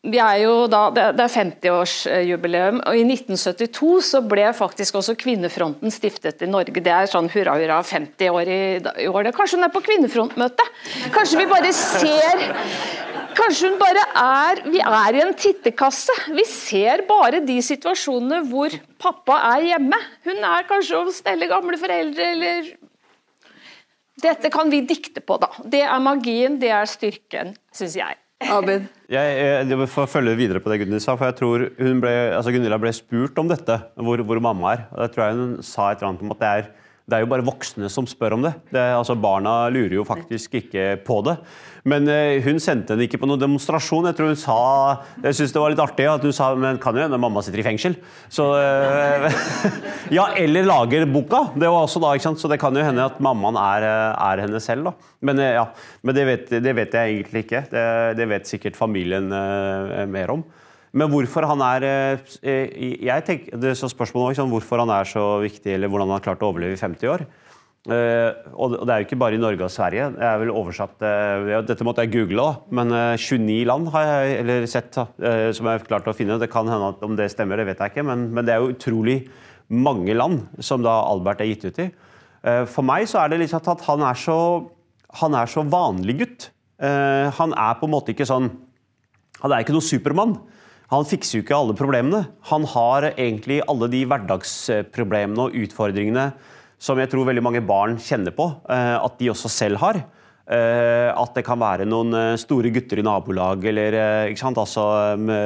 er 0.04 0.68
da, 0.68 0.82
det 0.92 1.24
er 1.24 1.32
50-årsjubileum, 1.32 2.82
og 2.84 2.98
i 2.98 3.06
1972 3.08 4.10
så 4.10 4.20
ble 4.28 4.50
faktisk 4.52 4.98
også 5.00 5.16
Kvinnefronten 5.16 5.94
stiftet 5.96 6.44
i 6.44 6.50
Norge. 6.50 6.84
Det 6.84 6.92
er 6.92 7.08
sånn 7.08 7.30
hurra 7.32 7.56
hurra 7.56 7.78
50 7.88 8.34
år 8.36 8.52
i, 8.52 8.64
i 9.00 9.08
år. 9.08 9.32
Kanskje 9.32 9.62
hun 9.62 9.68
er 9.70 9.72
på 9.72 9.84
kvinnefrontmøte? 9.86 10.66
Kanskje 11.16 11.40
vi 11.40 11.48
bare 11.48 11.72
ser 11.78 12.44
Kanskje 13.34 13.72
hun 13.72 13.80
bare 13.80 14.04
er 14.20 14.60
Vi 14.70 14.82
er 14.84 15.16
i 15.18 15.22
en 15.24 15.32
tittekasse. 15.34 16.14
Vi 16.36 16.44
ser 16.46 17.06
bare 17.08 17.40
de 17.42 17.56
situasjonene 17.66 18.44
hvor 18.52 18.76
pappa 19.02 19.40
er 19.56 19.70
hjemme. 19.72 20.00
Hun 20.28 20.44
er 20.52 20.68
kanskje 20.70 21.00
å 21.00 21.16
stelle 21.16 21.48
gamle 21.50 21.80
foreldre, 21.80 22.28
eller 22.36 22.74
Dette 24.24 24.52
kan 24.54 24.70
vi 24.70 24.84
dikte 24.88 25.24
på, 25.26 25.40
da. 25.42 25.50
Det 25.64 25.82
er 25.84 26.04
magien, 26.04 26.60
det 26.62 26.70
er 26.72 26.86
styrken, 26.88 27.56
syns 27.76 27.98
jeg. 27.98 28.20
Abid? 28.52 28.88
Jeg, 29.12 29.34
jeg, 29.38 29.68
jeg 29.70 29.90
får 29.94 30.10
følge 30.10 30.36
videre 30.40 30.62
på 30.64 30.72
det 30.72 30.80
Gunhild 30.82 31.04
sa, 31.04 31.16
for 31.20 31.30
jeg 31.30 31.38
tror 31.40 31.66
hun 31.80 32.00
ble, 32.04 32.14
altså 32.34 32.54
Gunilla 32.54 32.80
ble 32.82 32.94
spurt 32.96 33.38
om 33.40 33.52
dette, 33.52 33.78
hvor, 33.96 34.24
hvor 34.28 34.42
mamma 34.44 34.74
er. 34.74 34.88
og 34.92 35.04
da 35.04 35.10
tror 35.12 35.26
jeg 35.26 35.40
hun 35.40 35.54
sa 35.66 35.92
et 35.92 36.02
eller 36.02 36.14
annet 36.14 36.26
om 36.26 36.34
at 36.36 36.42
det 36.42 36.52
er, 36.52 36.72
det 37.14 37.20
er 37.20 37.28
jo 37.28 37.30
bare 37.30 37.46
voksne 37.46 37.90
som 37.94 38.08
spør 38.10 38.34
om 38.40 38.48
det. 38.48 38.56
det 38.74 38.82
altså 38.96 39.14
Barna 39.14 39.68
lurer 39.70 40.00
jo 40.00 40.06
faktisk 40.08 40.58
ikke 40.58 40.96
på 41.06 41.20
det. 41.28 41.36
Men 41.86 42.08
eh, 42.10 42.40
hun 42.42 42.62
sendte 42.64 42.96
henne 42.96 43.06
ikke 43.06 43.20
på 43.22 43.28
noen 43.30 43.42
demonstrasjon. 43.42 44.08
Jeg 44.08 44.18
tror 44.18 44.32
hun 44.32 44.40
sa 44.40 44.56
Jeg 45.22 45.38
syns 45.38 45.54
det 45.54 45.62
var 45.62 45.74
litt 45.74 45.84
artig 45.84 46.08
at 46.10 46.24
hun 46.26 46.34
sa 46.34 46.54
men 46.58 46.80
kan 46.82 46.96
jo 46.96 47.04
hende 47.04 47.20
mamma 47.22 47.44
sitter 47.44 47.62
i 47.62 47.68
fengsel. 47.68 48.00
Så 48.34 48.48
eh, 48.58 49.28
Ja, 50.18 50.30
eller 50.40 50.66
lager 50.66 51.06
boka. 51.12 51.46
Det 51.54 51.70
var 51.70 51.84
også 51.84 52.02
da, 52.02 52.16
ikke 52.16 52.32
sant? 52.32 52.42
Så 52.42 52.50
det 52.50 52.58
kan 52.64 52.74
jo 52.74 52.88
hende 52.88 53.06
at 53.06 53.22
mammaen 53.24 53.60
er, 53.60 53.86
eh, 53.86 54.26
er 54.32 54.46
henne 54.48 54.64
selv. 54.64 54.90
da. 54.90 55.14
Men, 55.22 55.44
eh, 55.44 55.54
ja, 55.60 55.68
men 56.02 56.18
det, 56.18 56.26
vet, 56.32 56.58
det 56.66 56.76
vet 56.80 56.98
jeg 56.98 57.20
egentlig 57.20 57.46
ikke. 57.46 57.66
Det, 57.70 57.88
det 58.18 58.30
vet 58.32 58.50
sikkert 58.50 58.80
familien 58.80 59.30
eh, 59.30 60.04
mer 60.10 60.34
om. 60.40 60.48
Men 60.94 61.10
hvorfor 61.10 61.48
han 61.50 61.62
er 61.66 61.86
eh, 61.88 62.34
jeg 63.02 63.26
tenker, 63.26 63.58
det 63.58 63.72
er 63.72 63.80
så 63.80 63.90
spørsmålet 63.90 64.38
sånn, 64.38 64.52
hvorfor 64.52 64.84
han 64.84 64.92
er 64.94 65.10
så 65.10 65.24
viktig, 65.42 65.74
eller 65.74 65.90
hvordan 65.90 66.12
han 66.12 66.20
har 66.20 66.28
klart 66.28 66.44
å 66.46 66.52
overleve 66.52 66.78
i 66.78 66.82
50 66.82 67.10
år. 67.10 67.26
Eh, 67.84 68.30
og 68.56 68.78
det 68.78 68.94
er 68.94 69.02
jo 69.02 69.08
ikke 69.10 69.20
bare 69.20 69.36
i 69.36 69.42
Norge 69.42 69.66
og 69.66 69.74
Sverige. 69.74 70.12
Det 70.16 70.24
er 70.24 70.38
vel 70.40 70.54
oversatt, 70.54 71.02
eh, 71.04 71.56
Dette 71.68 71.84
måtte 71.84 72.06
jeg 72.06 72.14
google, 72.14 72.46
òg, 72.46 72.70
men 72.78 72.94
eh, 72.96 73.18
29 73.20 73.58
land 73.68 73.90
har 73.96 74.06
jeg 74.06 74.70
sett 74.72 75.02
eh, 75.02 75.50
som 75.52 75.68
jeg 75.68 75.82
har 75.82 75.90
klart 75.90 76.08
å 76.08 76.16
finne. 76.16 76.38
Det 76.40 76.52
kan 76.54 76.70
hende 76.70 76.94
at 76.94 77.04
om 77.04 77.18
det 77.20 77.32
stemmer, 77.34 77.60
det 77.60 77.68
vet 77.74 77.82
jeg 77.84 77.96
ikke, 77.96 78.06
men, 78.08 78.30
men 78.32 78.48
det 78.48 78.56
er 78.56 78.64
jo 78.64 78.72
utrolig 78.76 79.18
mange 79.74 80.16
land 80.16 80.46
som 80.64 80.84
da 80.86 80.94
Albert 81.10 81.42
er 81.44 81.50
gitt 81.52 81.68
ut 81.68 81.82
i. 81.84 81.90
Eh, 82.44 82.64
for 82.70 82.86
meg 82.88 83.10
så 83.10 83.24
er 83.24 83.32
det 83.32 83.42
litt 83.42 83.52
sånn 83.52 83.74
at 83.74 83.84
han 83.90 84.04
er 84.06 84.20
så, 84.20 84.38
han 85.20 85.36
er 85.40 85.52
så 85.52 85.64
vanlig 85.68 86.20
gutt. 86.22 86.50
Eh, 86.84 87.28
han 87.36 87.56
er 87.56 87.78
på 87.80 87.88
en 87.88 87.94
måte 87.94 88.12
ikke 88.12 88.28
sånn 88.28 88.50
Han 89.44 89.52
er 89.52 89.64
ikke 89.64 89.74
noen 89.76 89.84
supermann. 89.84 90.34
Han 90.92 91.08
fikser 91.08 91.40
jo 91.40 91.44
ikke 91.46 91.56
alle 91.58 91.76
problemene. 91.78 92.26
Han 92.52 92.68
har 92.70 93.14
egentlig 93.14 93.62
alle 93.70 93.88
de 93.90 94.04
hverdagsproblemene 94.10 95.48
og 95.48 95.56
utfordringene 95.64 96.28
som 96.84 97.00
jeg 97.00 97.12
tror 97.12 97.30
veldig 97.30 97.44
mange 97.46 97.64
barn 97.64 97.96
kjenner 98.02 98.36
på, 98.36 98.50
eh, 98.68 98.98
at 99.00 99.18
de 99.20 99.32
også 99.32 99.52
selv 99.52 99.80
har. 99.84 100.04
Eh, 100.44 101.08
At 101.16 101.36
det 101.38 101.46
kan 101.48 101.60
være 101.60 101.86
noen 101.88 102.14
eh, 102.14 102.36
store 102.36 102.70
gutter 102.76 103.00
i 103.00 103.06
nabolag, 103.06 103.64
eller? 103.64 103.96
Altså, 104.36 104.84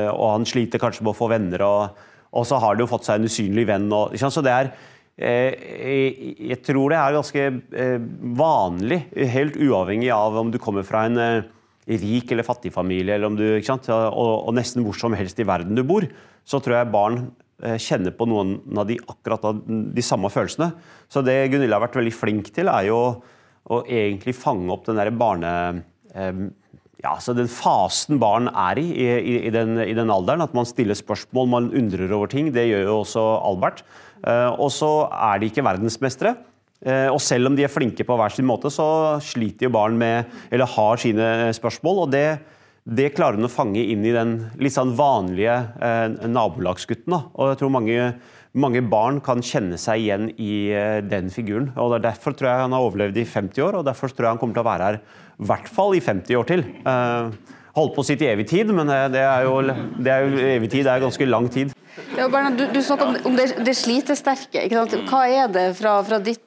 og 0.10 0.28
han 0.34 0.48
sliter 0.50 0.82
kanskje 0.82 1.04
med 1.06 1.14
å 1.14 1.20
få 1.20 1.30
venner, 1.30 1.62
og, 1.62 2.00
og 2.34 2.48
så 2.48 2.58
har 2.58 2.74
han 2.74 2.82
jo 2.82 2.90
fått 2.90 3.06
seg 3.06 3.20
en 3.20 3.30
usynlig 3.30 3.68
venn. 3.70 3.86
Og? 3.94 4.18
Så 4.18 4.42
det 4.42 4.54
er 4.54 4.72
jeg, 5.18 6.58
tror 6.62 6.92
det 6.94 6.98
er 7.02 7.16
ganske 7.16 7.46
vanlig, 8.38 9.00
helt 9.34 9.56
uavhengig 9.58 10.12
av 10.14 10.36
om 10.38 10.52
du 10.54 10.60
kommer 10.62 10.86
fra 10.86 11.08
en 11.08 11.18
rik 11.88 12.32
eller 12.32 12.44
fattig 12.44 12.74
familie, 12.76 13.16
eller 13.16 13.30
om 13.32 13.38
du, 13.40 13.46
ikke 13.56 13.70
sant? 13.72 13.88
Og, 13.90 14.34
og 14.48 14.56
nesten 14.58 14.84
hvor 14.86 14.98
som 14.98 15.16
helst 15.16 15.40
i 15.40 15.48
verden 15.48 15.78
du 15.78 15.86
bor, 15.88 16.08
så 16.48 16.60
tror 16.64 16.80
jeg 16.80 16.92
barn 16.94 17.20
eh, 17.64 17.78
kjenner 17.80 18.16
på 18.16 18.28
noen 18.28 18.58
av 18.78 18.88
de 18.90 19.00
akkurat 19.08 19.64
de 19.66 20.04
samme 20.06 20.32
følelsene. 20.34 20.74
Så 21.08 21.24
det 21.26 21.40
Gunilla 21.54 21.80
har 21.80 21.88
vært 21.88 22.00
veldig 22.02 22.16
flink 22.16 22.52
til, 22.56 22.72
er 22.72 22.90
jo 22.90 23.02
å 23.68 23.82
egentlig 23.84 24.36
fange 24.38 24.72
opp 24.74 24.88
den 24.88 25.00
der 25.00 25.12
barne... 25.16 25.52
eh, 26.14 26.48
ja, 27.04 27.12
så 27.22 27.36
Den 27.38 27.50
fasen 27.52 28.18
barn 28.18 28.48
er 28.50 28.80
i, 28.82 28.88
i, 28.90 29.36
i, 29.46 29.52
den, 29.54 29.78
i 29.84 29.94
den 29.94 30.10
alderen, 30.10 30.42
at 30.42 30.56
man 30.58 30.66
stiller 30.66 30.98
spørsmål, 30.98 31.50
man 31.52 31.68
undrer 31.78 32.10
over 32.16 32.32
ting. 32.32 32.50
Det 32.56 32.64
gjør 32.66 32.88
jo 32.88 32.96
også 33.04 33.26
Albert. 33.46 33.84
Eh, 34.26 34.50
og 34.58 34.72
så 34.74 34.90
er 35.14 35.38
de 35.38 35.52
ikke 35.52 35.66
verdensmestere. 35.68 36.34
Eh, 36.86 37.08
og 37.10 37.20
selv 37.24 37.50
om 37.50 37.58
de 37.58 37.66
er 37.66 37.74
flinke 37.74 38.06
på 38.06 38.18
hver 38.20 38.34
sin 38.34 38.48
måte, 38.48 38.72
så 38.74 39.18
sliter 39.24 39.68
jo 39.68 39.74
barn 39.74 39.98
med, 39.98 40.30
eller 40.52 40.70
har 40.78 41.02
sine 41.02 41.50
spørsmål. 41.58 42.04
og 42.06 42.12
det, 42.14 42.28
det 42.88 43.12
klarer 43.18 43.40
hun 43.40 43.50
å 43.50 43.52
fange 43.52 43.82
inn 43.84 44.06
i 44.06 44.16
den 44.16 44.38
litt 44.62 44.76
sånn 44.76 44.96
vanlige 44.98 45.58
eh, 45.84 46.28
nabolagsgutten. 46.30 47.12
Da. 47.16 47.24
Og 47.36 47.52
jeg 47.52 47.62
tror 47.62 47.74
mange, 47.76 48.12
mange 48.56 48.84
barn 48.88 49.20
kan 49.26 49.44
kjenne 49.44 49.80
seg 49.82 50.06
igjen 50.06 50.32
i 50.38 50.70
eh, 50.72 51.02
den 51.04 51.34
figuren. 51.34 51.74
og 51.76 51.92
det 51.92 52.00
er 52.00 52.08
Derfor 52.12 52.38
tror 52.38 52.52
jeg 52.52 52.66
han 52.68 52.78
har 52.78 52.88
overlevd 52.88 53.20
i 53.20 53.28
50 53.28 53.68
år, 53.68 53.80
og 53.82 53.88
derfor 53.90 54.14
tror 54.14 54.30
jeg 54.30 54.38
han 54.38 54.42
kommer 54.44 54.60
til 54.60 54.66
å 54.66 54.72
være 54.72 54.92
her 54.92 55.02
i 55.02 55.48
hvert 55.50 55.70
fall 55.70 55.94
i 55.94 56.02
50 56.02 56.40
år 56.40 56.48
til. 56.50 56.64
Eh, 56.88 57.56
holdt 57.78 57.94
på 57.94 58.04
å 58.04 58.08
si 58.08 58.16
til 58.18 58.32
evig 58.32 58.48
tid, 58.50 58.72
men 58.74 58.90
eh, 58.90 59.08
det 59.14 59.24
er 59.26 59.46
jo, 59.46 59.60
det 59.68 60.14
er 60.14 60.26
jo 60.26 60.48
evig 60.56 60.72
tid, 60.72 60.88
det 60.88 60.96
er 60.96 61.04
ganske 61.04 61.30
lang 61.30 61.50
tid. 61.54 61.76
Ja, 62.18 62.28
Bernhard, 62.30 62.58
du, 62.58 62.66
du 62.74 62.82
snakker 62.82 63.12
om, 63.12 63.18
om 63.30 63.38
det, 63.38 63.52
det 63.66 63.76
slitesterke. 63.78 64.66
Hva 65.10 65.24
er 65.28 65.52
det 65.54 65.68
fra, 65.78 66.00
fra 66.08 66.22
ditt 66.24 66.40
eh, 66.40 66.47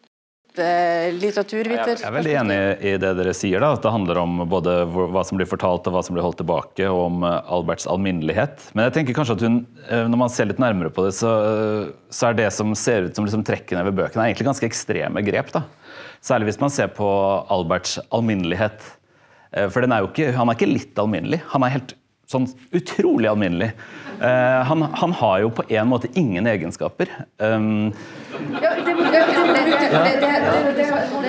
litteraturviter. 0.59 2.01
Jeg 2.01 2.09
er 2.09 2.15
veldig 2.15 2.35
enig 2.41 2.59
i 2.83 2.95
det 3.01 3.13
dere 3.19 3.35
sier, 3.37 3.63
da, 3.63 3.73
at 3.77 3.85
det 3.85 3.93
handler 3.93 4.21
om 4.23 4.43
både 4.51 4.75
hva 4.91 5.23
som 5.27 5.39
blir 5.39 5.49
fortalt 5.49 5.87
og 5.87 5.95
hva 5.95 6.03
som 6.07 6.17
blir 6.17 6.25
holdt 6.25 6.41
tilbake, 6.43 6.89
og 6.91 7.03
om 7.07 7.27
eh, 7.29 7.53
Alberts 7.55 7.87
alminnelighet. 7.91 8.71
Men 8.75 8.89
jeg 8.89 8.97
tenker 8.99 9.17
kanskje 9.17 9.37
at 9.39 9.45
hun, 9.47 9.61
eh, 9.87 10.07
når 10.11 10.23
man 10.25 10.33
ser 10.33 10.51
litt 10.51 10.63
nærmere 10.63 10.93
på 10.95 11.07
det, 11.07 11.15
så, 11.19 11.35
eh, 11.47 11.93
så 12.11 12.31
er 12.31 12.41
det 12.41 12.49
som 12.57 12.75
ser 12.79 13.09
ut 13.09 13.17
som 13.17 13.29
liksom 13.29 13.45
trekkene 13.47 13.85
ved 13.89 13.99
bøkene, 14.01 14.25
er 14.25 14.33
egentlig 14.33 14.51
ganske 14.51 14.71
ekstreme 14.71 15.25
grep. 15.27 15.53
da. 15.55 15.65
Særlig 16.25 16.51
hvis 16.51 16.61
man 16.61 16.73
ser 16.75 16.91
på 16.93 17.09
Alberts 17.53 17.99
alminnelighet. 18.11 18.83
Eh, 19.53 19.69
For 19.69 19.81
den 19.85 19.93
er 19.93 20.05
jo 20.05 20.11
ikke, 20.13 20.33
han 20.37 20.49
er 20.49 20.59
ikke 20.59 20.73
litt 20.73 21.01
alminnelig, 21.01 21.43
han 21.55 21.65
er 21.65 21.77
helt 21.79 21.95
sånn 22.31 22.47
utrolig 22.77 23.29
alminnelig. 23.31 23.73
Uh, 24.21 24.61
han, 24.69 24.85
han 25.01 25.13
har 25.17 25.37
jo 25.45 25.51
på 25.57 25.65
en 25.73 25.89
måte 25.89 26.11
ingen 26.21 26.47
egenskaper. 26.51 27.09
Um, 27.41 27.91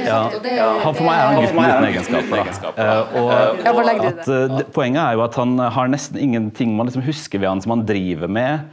ja, 0.06 0.20
han, 0.84 0.96
for 0.96 1.06
meg 1.08 1.16
er 1.16 1.26
han 1.26 1.38
gutten 1.40 1.62
uten 1.62 1.88
egenskaper. 1.90 2.42
Da. 2.42 2.72
Uh, 2.76 3.16
og 3.22 3.30
og 3.72 3.94
at, 4.12 4.26
uh, 4.28 4.58
poenget 4.76 5.04
er 5.06 5.16
jo 5.16 5.24
at 5.26 5.38
han 5.40 5.56
har 5.78 5.92
nesten 5.92 6.20
ingenting 6.20 6.76
man 6.76 6.92
liksom 6.92 7.06
husker 7.08 7.40
ved 7.40 7.50
han 7.54 7.64
som 7.64 7.78
han 7.78 7.86
driver 7.88 8.32
med. 8.32 8.68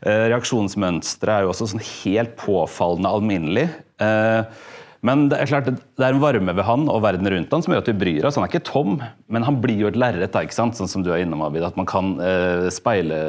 Uh, 0.00 0.30
reaksjonsmønsteret 0.32 1.34
er 1.36 1.46
jo 1.46 1.52
også 1.52 1.68
sånn 1.74 1.84
helt 1.84 2.36
påfallende 2.40 3.12
alminnelig. 3.12 3.68
Eh, 3.98 4.42
men 5.06 5.28
det 5.30 5.38
er 5.38 5.50
klart, 5.50 5.68
det 5.70 6.02
er 6.02 6.14
en 6.14 6.22
varme 6.22 6.52
ved 6.56 6.66
han 6.66 6.88
og 6.90 7.04
verden 7.04 7.28
rundt 7.30 7.52
han 7.54 7.62
som 7.62 7.74
gjør 7.74 7.84
at 7.84 7.90
vi 7.92 7.98
bryr 8.00 8.26
oss. 8.26 8.34
Han 8.38 8.46
er 8.46 8.50
ikke 8.50 8.66
tom, 8.66 8.96
men 9.30 9.46
han 9.46 9.60
blir 9.62 9.84
jo 9.84 9.90
et 9.92 9.98
lerret, 9.98 10.34
sånn 10.54 10.74
som 10.74 11.04
du 11.06 11.12
er 11.14 11.22
innom, 11.22 11.44
Abid. 11.46 11.62
At 11.66 11.78
man 11.78 11.86
kan 11.88 12.16
eh, 12.18 12.66
speile 12.74 13.20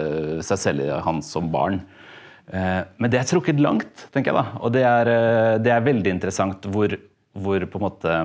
seg 0.46 0.62
selv 0.64 0.86
i 0.88 0.90
han 1.06 1.22
som 1.26 1.52
barn. 1.54 1.84
Eh, 2.50 2.82
men 2.98 3.14
det 3.14 3.22
er 3.22 3.30
trukket 3.30 3.62
langt, 3.62 4.08
tenker 4.10 4.34
jeg 4.34 4.40
da. 4.40 4.62
Og 4.64 4.74
det 4.74 4.86
er, 4.88 5.12
eh, 5.14 5.56
det 5.62 5.74
er 5.76 5.86
veldig 5.86 6.16
interessant 6.16 6.66
hvor, 6.74 6.96
hvor 7.38 7.66
på 7.70 7.82
en 7.82 7.86
måte 7.86 8.16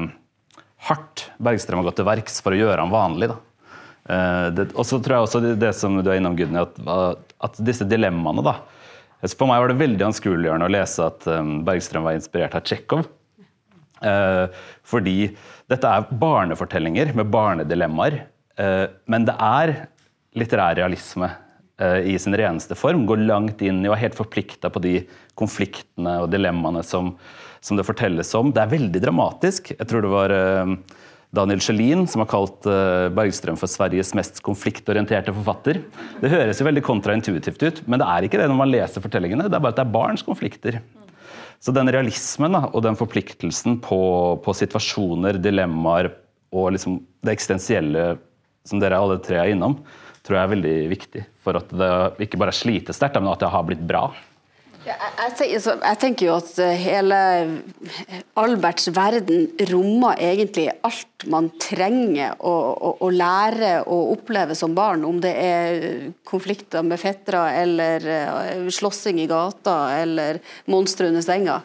hardt 0.88 1.26
Bergstrøm 1.36 1.82
har 1.82 1.90
gått 1.90 2.00
til 2.00 2.08
verks 2.08 2.40
for 2.44 2.56
å 2.56 2.60
gjøre 2.62 2.80
han 2.80 2.94
vanlig. 2.94 3.28
da. 3.34 3.40
Eh, 4.04 4.62
og 4.72 4.84
så 4.88 5.00
tror 5.00 5.18
jeg 5.18 5.28
også 5.28 5.42
det, 5.44 5.58
det 5.60 5.74
som 5.76 6.00
du 6.00 6.08
er 6.08 6.16
innom, 6.20 6.36
Gudny, 6.36 6.64
at, 6.64 6.80
at 7.44 7.60
disse 7.60 7.84
dilemmaene 7.88 8.44
da. 8.44 8.58
For 9.24 9.48
meg 9.48 9.62
var 9.62 9.72
det 9.72 9.80
veldig 9.80 10.04
anskueliggjørende 10.10 10.66
å 10.68 10.72
lese 10.72 11.04
at 11.08 11.24
um, 11.32 11.62
Bergstrøm 11.64 12.04
var 12.04 12.16
inspirert 12.18 12.56
av 12.58 12.64
Tsjekhov. 12.66 13.06
Eh, 14.04 14.64
fordi 14.84 15.18
dette 15.70 15.90
er 15.90 16.10
barnefortellinger 16.20 17.14
med 17.16 17.30
barnedilemmaer. 17.32 18.20
eh, 18.58 18.86
men 19.06 19.24
det 19.24 19.34
er 19.40 19.74
litterær 20.34 20.76
realisme 20.76 21.30
eh, 21.78 22.12
i 22.12 22.18
sin 22.18 22.36
reneste 22.36 22.76
form. 22.78 23.06
Går 23.06 23.24
langt 23.24 23.62
inn 23.62 23.82
i 23.84 23.88
og 23.88 23.96
er 23.96 24.06
helt 24.08 24.18
forplikta 24.18 24.70
på 24.70 24.82
de 24.82 24.98
konfliktene 25.34 26.20
og 26.22 26.30
dilemmaene 26.30 26.84
som, 26.84 27.14
som 27.60 27.78
det 27.78 27.86
fortelles 27.86 28.34
om. 28.34 28.52
Det 28.52 28.62
er 28.62 28.76
veldig 28.76 29.02
dramatisk. 29.02 29.72
Jeg 29.74 29.88
tror 29.88 30.04
det 30.04 30.12
var 30.12 30.34
Daniel 31.34 31.62
Schelin 31.64 32.04
som 32.06 32.22
har 32.22 32.30
kalt 32.30 32.66
Bergstrøm 33.16 33.56
for 33.58 33.66
Sveriges 33.66 34.12
mest 34.14 34.38
konfliktorienterte 34.46 35.34
forfatter. 35.34 35.80
Det 36.20 36.30
høres 36.30 36.60
jo 36.60 36.68
veldig 36.68 36.84
kontraintuitivt 36.86 37.64
ut, 37.64 37.80
men 37.88 37.98
det 37.98 38.06
er 38.06 38.26
ikke 38.28 38.38
det 38.38 38.46
når 38.50 38.60
man 38.60 38.70
leser 38.70 39.02
fortellingene. 39.02 39.48
Det 39.48 39.58
er 39.58 39.64
bare 39.64 39.74
at 39.74 39.80
det 39.80 39.86
er 39.88 39.96
barns 39.96 40.22
konflikter. 40.22 40.78
Så 41.62 41.72
den 41.74 41.90
realismen 41.92 42.56
da, 42.56 42.66
og 42.70 42.84
den 42.84 42.98
forpliktelsen 42.98 43.78
på, 43.84 44.00
på 44.44 44.56
situasjoner, 44.56 45.38
dilemmaer 45.42 46.10
og 46.54 46.74
liksom 46.76 47.00
det 47.24 47.34
eksistensielle 47.34 48.14
som 48.64 48.80
dere 48.80 48.98
alle 49.00 49.18
tre 49.24 49.40
er 49.40 49.52
innom, 49.52 49.78
tror 50.24 50.38
jeg 50.38 50.46
er 50.46 50.54
veldig 50.54 50.76
viktig 50.92 51.24
for 51.44 51.58
at 51.60 51.72
det 51.74 51.90
ikke 52.24 52.40
bare 52.40 52.54
er 52.54 52.60
slitesterkt, 52.60 53.18
men 53.20 53.32
at 53.32 53.42
det 53.42 53.52
har 53.52 53.66
blitt 53.68 53.82
bra. 53.84 54.06
Ja, 54.84 54.94
Jeg, 55.40 55.48
jeg, 55.64 55.96
tenker, 55.96 56.26
jo 56.26 56.34
at 56.36 56.58
eh, 56.60 56.74
hele 56.76 57.18
Alberts 58.36 58.90
verden 58.92 59.46
rommer 59.70 60.18
egentlig 60.20 60.66
alt 60.84 61.24
man 61.32 61.48
trenger 61.62 62.34
å, 62.36 62.52
å, 62.52 62.90
å 63.00 63.08
lære 63.08 63.78
og 63.88 64.10
oppleve 64.18 64.56
som 64.58 64.74
barn, 64.76 65.06
om 65.08 65.22
det 65.24 65.32
er 65.40 65.86
konflikter 66.28 66.84
med 66.84 67.00
fettere 67.00 67.46
eller 67.62 68.08
eh, 68.12 68.68
slåssing 68.68 69.22
i 69.22 69.28
gata 69.30 69.94
eller 70.02 70.42
monstre 70.68 71.08
under 71.08 71.24
senga. 71.24 71.62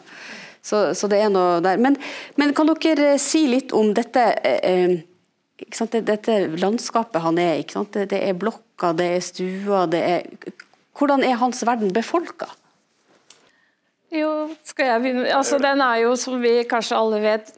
Så, 0.64 0.94
så 0.96 1.12
det 1.12 1.20
er 1.26 1.34
noe 1.34 1.60
der. 1.66 1.82
Men, 1.82 2.00
men 2.40 2.56
kan 2.56 2.72
dere 2.72 3.18
si 3.20 3.46
litt 3.52 3.76
om 3.76 3.92
dette 3.98 4.30
eh, 4.40 4.64
eh? 4.64 4.98
Dette 5.60 6.38
landskapet 6.56 7.20
han 7.20 7.36
er 7.44 7.58
i. 7.60 7.66
Det, 7.68 8.06
det 8.14 8.22
er 8.24 8.38
blokka, 8.40 8.94
det 8.96 9.10
er 9.18 9.24
stua, 9.26 9.82
Hvordan 10.96 11.26
er 11.28 11.36
hans 11.42 11.66
verden 11.68 11.92
befolka? 11.92 12.48
Jo, 14.10 14.50
skal 14.66 14.88
jeg 14.88 15.02
begynne? 15.04 15.26
Altså, 15.38 15.60
den 15.62 15.84
er 15.86 16.00
jo, 16.02 16.16
som 16.18 16.40
vi 16.42 16.64
kanskje 16.70 16.98
alle 16.98 17.20
vet, 17.22 17.52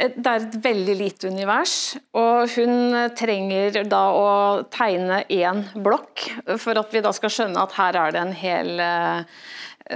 et, 0.00 0.14
det 0.16 0.30
er 0.30 0.46
et 0.46 0.54
veldig 0.64 0.94
lite 0.96 1.28
univers. 1.28 1.74
Og 2.16 2.48
hun 2.54 2.96
trenger 3.18 3.82
da 3.84 4.02
å 4.16 4.30
tegne 4.72 5.20
én 5.28 5.66
blokk 5.76 6.24
for 6.56 6.80
at 6.80 6.96
vi 6.96 7.04
da 7.04 7.12
skal 7.16 7.34
skjønne 7.34 7.60
at 7.60 7.76
her 7.76 8.00
er 8.00 8.16
det 8.16 8.22
en 8.22 8.32
hel 8.40 8.72
eh, 8.80 9.36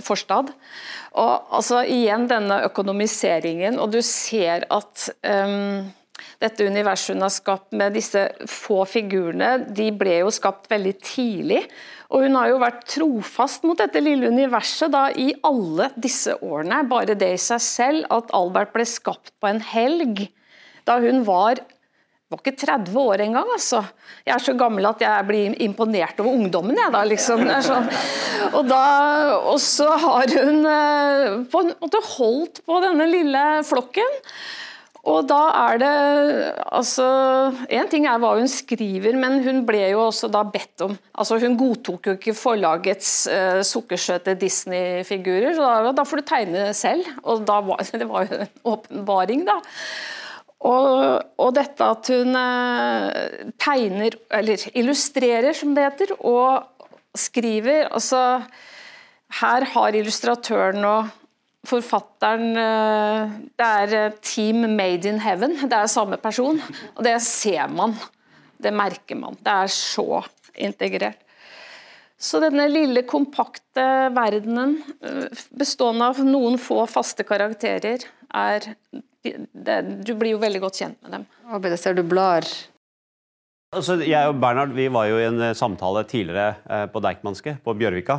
forstad. 0.04 0.52
Og 1.16 1.56
altså 1.56 1.80
igjen 1.88 2.28
denne 2.28 2.60
økonomiseringen, 2.68 3.80
og 3.80 3.96
du 3.96 4.02
ser 4.04 4.68
at 4.72 5.08
um, 5.24 5.80
dette 6.42 6.66
universet 6.66 7.16
hun 7.16 7.24
har 7.24 7.32
skapt 7.32 7.72
med 7.76 7.96
disse 7.96 8.26
få 8.48 8.82
figurene, 8.88 9.54
de 9.68 9.88
ble 9.96 10.20
jo 10.22 10.32
skapt 10.32 10.70
veldig 10.72 10.94
tidlig. 11.04 11.64
Og 12.12 12.26
hun 12.26 12.36
har 12.36 12.50
jo 12.50 12.60
vært 12.60 12.82
trofast 12.92 13.64
mot 13.64 13.78
dette 13.80 14.00
lille 14.04 14.28
universet 14.28 14.92
da 14.92 15.06
i 15.16 15.30
alle 15.48 15.88
disse 15.96 16.36
årene. 16.44 16.82
Bare 16.90 17.16
det 17.16 17.30
i 17.34 17.40
seg 17.40 17.62
selv 17.64 18.12
at 18.12 18.32
Albert 18.36 18.74
ble 18.74 18.84
skapt 18.88 19.32
på 19.40 19.48
en 19.48 19.62
helg 19.72 20.26
da 20.88 20.98
hun 21.00 21.22
var 21.24 21.62
var 22.32 22.40
ikke 22.40 22.64
30 22.64 22.96
år 22.96 23.22
engang, 23.26 23.48
altså. 23.52 23.82
Jeg 24.24 24.32
er 24.34 24.40
så 24.40 24.54
gammel 24.56 24.86
at 24.88 25.02
jeg 25.04 25.26
blir 25.28 25.56
imponert 25.60 26.20
over 26.22 26.38
ungdommen, 26.38 26.78
jeg 26.80 26.94
da, 26.94 27.02
liksom. 27.04 27.44
Sånn. 27.66 27.90
Og, 28.52 28.62
da, 28.70 28.84
og 29.52 29.58
så 29.60 29.90
har 30.00 30.32
hun 30.38 30.64
eh, 30.64 31.26
på 31.52 31.62
en 31.62 31.74
måte 31.82 32.00
holdt 32.14 32.62
på 32.64 32.80
denne 32.84 33.08
lille 33.10 33.44
flokken. 33.68 34.16
Og 35.02 35.24
da 35.26 35.40
er 35.64 35.80
det 35.82 35.92
altså 36.70 37.04
En 37.74 37.88
ting 37.90 38.04
er 38.06 38.20
hva 38.22 38.36
hun 38.36 38.50
skriver, 38.50 39.16
men 39.18 39.40
hun 39.42 39.64
ble 39.66 39.80
jo 39.90 40.04
også 40.04 40.30
da 40.30 40.44
bedt 40.46 40.84
om 40.86 40.94
altså 41.10 41.40
Hun 41.42 41.56
godtok 41.58 42.06
jo 42.06 42.14
ikke 42.18 42.36
forlagets 42.38 43.10
uh, 43.26 43.60
sukkersøte 43.66 44.36
Disney-figurer, 44.38 45.56
så 45.56 45.70
da, 45.88 45.94
da, 45.96 46.06
får 46.06 46.22
du 46.22 46.28
tegne 46.30 46.66
selv. 46.76 47.08
Og 47.26 47.42
da 47.48 47.58
var, 47.66 47.82
det 48.02 48.08
var 48.08 48.28
jo 48.28 48.42
en 48.44 48.52
åpenbaring, 48.74 49.46
da. 49.48 49.58
Og, 50.62 50.92
og 51.42 51.50
dette 51.56 51.88
at 51.96 52.10
hun 52.14 52.38
uh, 52.38 53.48
tegner, 53.58 54.14
eller 54.30 54.68
illustrerer 54.78 55.56
som 55.58 55.74
det 55.74 55.88
heter, 55.88 56.14
og 56.20 56.62
skriver 57.18 57.90
altså 57.90 58.42
Her 59.40 59.66
har 59.74 59.98
illustratøren 59.98 60.86
og 60.86 61.10
forfatteren 61.68 62.56
eh, 62.58 63.34
Det 63.58 63.66
er 63.66 63.96
eh, 63.98 64.14
team 64.24 64.64
made 64.76 65.08
in 65.08 65.20
heaven, 65.22 65.56
det 65.62 65.78
er 65.78 65.90
samme 65.90 66.18
person. 66.20 66.60
Og 66.96 67.04
det 67.06 67.16
ser 67.24 67.70
man. 67.72 67.94
Det 68.62 68.72
merker 68.74 69.18
man. 69.18 69.38
Det 69.42 69.52
er 69.64 69.72
så 69.72 70.22
integrert. 70.54 71.20
Så 72.22 72.38
denne 72.38 72.68
lille, 72.70 73.02
kompakte 73.08 73.84
verdenen, 74.14 74.76
eh, 75.02 75.46
bestående 75.58 76.10
av 76.12 76.20
noen 76.26 76.58
få 76.60 76.84
faste 76.90 77.26
karakterer, 77.26 78.04
er 78.32 78.74
det, 79.22 79.78
Du 80.06 80.14
blir 80.18 80.34
jo 80.34 80.42
veldig 80.42 80.60
godt 80.62 80.82
kjent 80.82 81.02
med 81.02 81.12
dem. 81.14 81.26
Abid, 81.46 81.74
jeg 81.74 81.82
ser 81.82 81.94
du 81.94 82.02
blar. 82.02 82.46
Altså, 83.72 83.96
jeg 84.04 84.28
og 84.28 84.40
Bernhard 84.42 84.74
vi 84.76 84.88
var 84.92 85.06
jo 85.08 85.18
i 85.20 85.28
en 85.28 85.54
samtale 85.56 86.02
tidligere 86.04 86.88
på 86.92 87.00
Deichmanske 87.00 87.54
på 87.64 87.74
Bjørvika. 87.78 88.18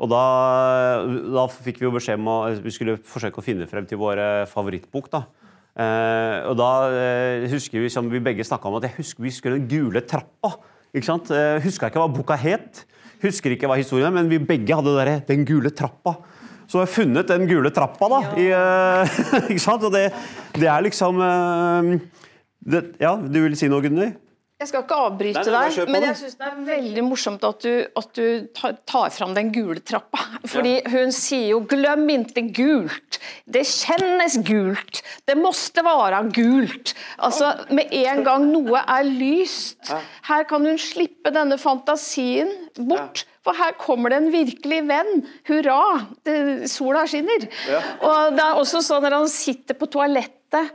Og 0.00 0.08
da, 0.08 0.24
da 1.04 1.44
fikk 1.52 1.82
vi 1.82 1.86
jo 1.86 1.92
beskjed 1.92 2.20
om 2.20 2.30
å 2.32 2.38
vi 2.64 2.72
skulle 2.72 2.96
forsøke 3.04 3.42
å 3.42 3.44
finne 3.44 3.68
frem 3.68 3.84
til 3.88 4.00
vår 4.00 4.22
eh, 4.22 4.48
favorittbok. 4.48 5.10
da. 5.12 5.26
Eh, 5.76 6.36
og 6.48 6.56
da 6.58 6.70
eh, 6.88 7.48
husker 7.52 7.84
vi 7.84 7.90
som 7.92 8.08
vi 8.10 8.22
begge 8.24 8.46
snakka 8.46 8.70
om 8.70 8.78
at 8.78 8.88
jeg 8.88 8.96
husker 8.96 9.26
vi 9.26 9.34
skulle 9.34 9.60
den 9.60 9.68
gule 9.68 10.00
trappa. 10.00 10.54
ikke 10.94 11.06
sant? 11.06 11.28
Eh, 11.34 11.60
huska 11.66 11.90
ikke 11.90 12.00
hva 12.00 12.08
boka 12.12 12.38
het, 12.40 12.84
husker 13.20 13.52
ikke 13.52 13.68
hva 13.68 13.76
historien 13.80 14.08
er, 14.08 14.16
men 14.16 14.30
vi 14.32 14.40
begge 14.40 14.80
hadde 14.80 14.96
der, 14.96 15.12
den 15.28 15.44
gule 15.48 15.72
trappa. 15.76 16.16
Så 16.70 16.78
jeg 16.78 16.86
har 16.86 16.94
funnet 16.94 17.28
den 17.28 17.48
gule 17.50 17.72
trappa, 17.74 18.08
da. 18.08 18.22
I, 18.38 18.48
eh, 18.54 19.20
ikke 19.52 19.62
sant? 19.62 19.84
Og 19.84 19.92
det, 19.92 20.08
det 20.56 20.70
er 20.70 20.86
liksom 20.86 21.20
eh, 21.26 21.94
det, 22.72 22.84
Ja, 23.02 23.16
du 23.20 23.40
vil 23.42 23.56
si 23.58 23.68
noe, 23.68 23.84
Gunnhild? 23.84 24.16
Jeg 24.60 24.68
skal 24.68 24.82
ikke 24.84 24.96
avbryte 25.06 25.40
Nei, 25.40 25.52
nei, 25.54 25.68
deg, 25.72 25.88
men 25.88 26.04
jeg 26.04 26.16
syns 26.18 26.34
det 26.36 26.48
er 26.50 26.56
veldig 26.66 27.02
morsomt 27.06 27.44
at 27.48 27.62
du, 27.64 27.70
at 27.96 28.10
du 28.18 28.24
tar, 28.52 29.06
fram 29.14 29.32
den 29.32 29.48
gule 29.54 29.80
trappa. 29.80 30.20
Fordi 30.52 30.74
hun 30.92 31.14
sier 31.16 31.54
jo 31.54 31.62
'glem 31.64 32.02
ikke 32.12 32.42
gult'. 32.58 33.16
Det 33.48 33.62
kjennes 33.64 34.36
gult. 34.44 35.00
Det 35.24 35.36
måste 35.40 35.80
være 35.86 36.18
gult. 36.36 36.92
Altså, 37.16 37.54
Med 37.72 37.88
en 38.02 38.20
gang 38.26 38.44
noe 38.50 38.82
er 38.84 39.08
lyst. 39.08 39.94
Her 40.28 40.44
kan 40.50 40.66
hun 40.68 40.76
slippe 40.76 41.32
denne 41.32 41.56
fantasien 41.60 42.50
bort 42.76 43.24
For 43.40 43.56
her 43.56 43.72
kommer 43.80 44.12
det 44.12 44.18
en 44.20 44.32
virkelig 44.34 44.82
venn. 44.90 45.22
Hurra! 45.48 46.04
Det, 46.26 46.68
sola 46.68 47.06
skinner. 47.08 47.46
Og 48.04 48.36
det 48.36 48.44
er 48.44 48.60
også 48.60 48.82
sånn 48.84 49.00
når 49.06 49.16
han 49.22 49.32
sitter 49.32 49.78
på 49.80 49.88
toalettet, 49.88 50.68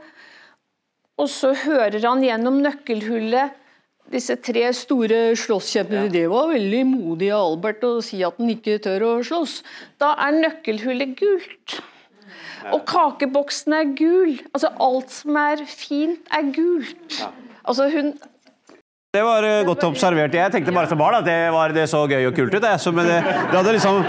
og 1.16 1.30
så 1.30 1.52
hører 1.54 2.02
han 2.02 2.24
gjennom 2.26 2.58
nøkkelhullet 2.64 3.62
disse 4.12 4.36
tre 4.42 4.68
store 4.76 5.20
slåsskjempene. 5.38 6.10
Det 6.12 6.26
var 6.30 6.52
veldig 6.52 6.82
modig 6.88 7.32
av 7.34 7.50
Albert 7.52 7.84
å 7.86 7.92
si 8.04 8.22
at 8.26 8.38
han 8.40 8.52
ikke 8.52 8.78
tør 8.84 9.06
å 9.08 9.12
slåss. 9.26 9.58
Da 10.02 10.14
er 10.26 10.38
nøkkelhullet 10.38 11.16
gult. 11.18 11.80
Og 12.74 12.82
kakeboksen 12.88 13.74
er 13.76 13.92
gul. 13.98 14.38
Altså 14.52 14.72
alt 14.82 15.12
som 15.14 15.36
er 15.38 15.62
fint, 15.70 16.22
er 16.34 16.48
gult. 16.54 17.20
Altså 17.66 17.90
hun 17.92 18.16
Det 19.14 19.22
var 19.24 19.46
eh, 19.48 19.64
godt 19.64 19.84
observert. 19.86 20.34
Jeg 20.34 20.52
tenkte 20.52 20.74
bare 20.74 20.90
som 20.90 20.98
barn 21.00 21.18
at 21.18 21.24
det, 21.24 21.38
var, 21.54 21.72
det 21.72 21.86
så 21.88 22.02
gøy 22.10 22.26
og 22.28 22.34
kult 22.36 22.54
ut. 22.54 22.62
Jeg. 22.62 22.80
Så, 22.82 22.92
men 22.92 23.06
det, 23.08 23.22
det 23.24 23.56
hadde 23.56 23.76
liksom 23.78 24.02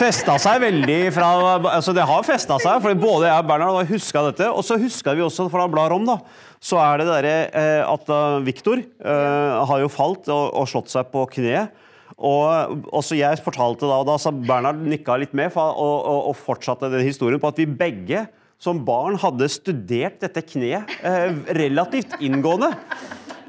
festa 0.00 0.36
seg 0.40 0.62
veldig 0.62 0.98
fra 1.12 1.28
altså 1.74 1.92
Det 1.96 2.06
har 2.08 2.24
festa 2.26 2.56
seg, 2.62 2.80
for 2.82 3.02
både 3.02 3.28
jeg 3.28 3.42
og 3.42 3.50
Bernhard 3.50 3.76
har 3.82 3.90
huska 3.90 4.24
dette. 4.30 4.48
Og 4.48 4.64
så 4.66 4.78
huska 4.80 5.14
vi 5.16 5.24
også 5.26 5.48
fra 5.52 5.66
blar 5.70 5.92
om, 5.96 6.06
da, 6.08 6.18
så 6.62 6.80
er 6.82 7.00
det 7.00 7.08
derre 7.10 7.36
eh, 7.56 7.82
at 7.84 8.10
uh, 8.12 8.40
Viktor 8.44 8.80
eh, 8.80 9.60
har 9.70 9.82
jo 9.82 9.92
falt 9.92 10.28
og, 10.32 10.44
og 10.56 10.68
slått 10.70 10.92
seg 10.92 11.10
på 11.12 11.26
kneet. 11.36 11.76
Og 12.20 12.82
også 12.92 13.16
jeg 13.16 13.40
fortalte 13.40 13.88
da, 13.88 14.00
og 14.02 14.08
da 14.08 14.18
sa 14.20 14.32
Bernhard 14.32 14.82
nikka 14.84 15.16
litt 15.20 15.32
med 15.36 15.52
for, 15.54 15.72
og, 15.72 15.96
og, 16.04 16.20
og 16.32 16.36
fortsatte 16.36 16.90
den 16.92 17.06
historien 17.06 17.40
på 17.40 17.48
at 17.48 17.60
vi 17.60 17.68
begge 17.68 18.26
som 18.60 18.82
barn 18.84 19.16
hadde 19.20 19.48
studert 19.48 20.20
dette 20.20 20.42
kneet 20.44 20.90
eh, 21.00 21.32
relativt 21.56 22.18
inngående. 22.20 22.74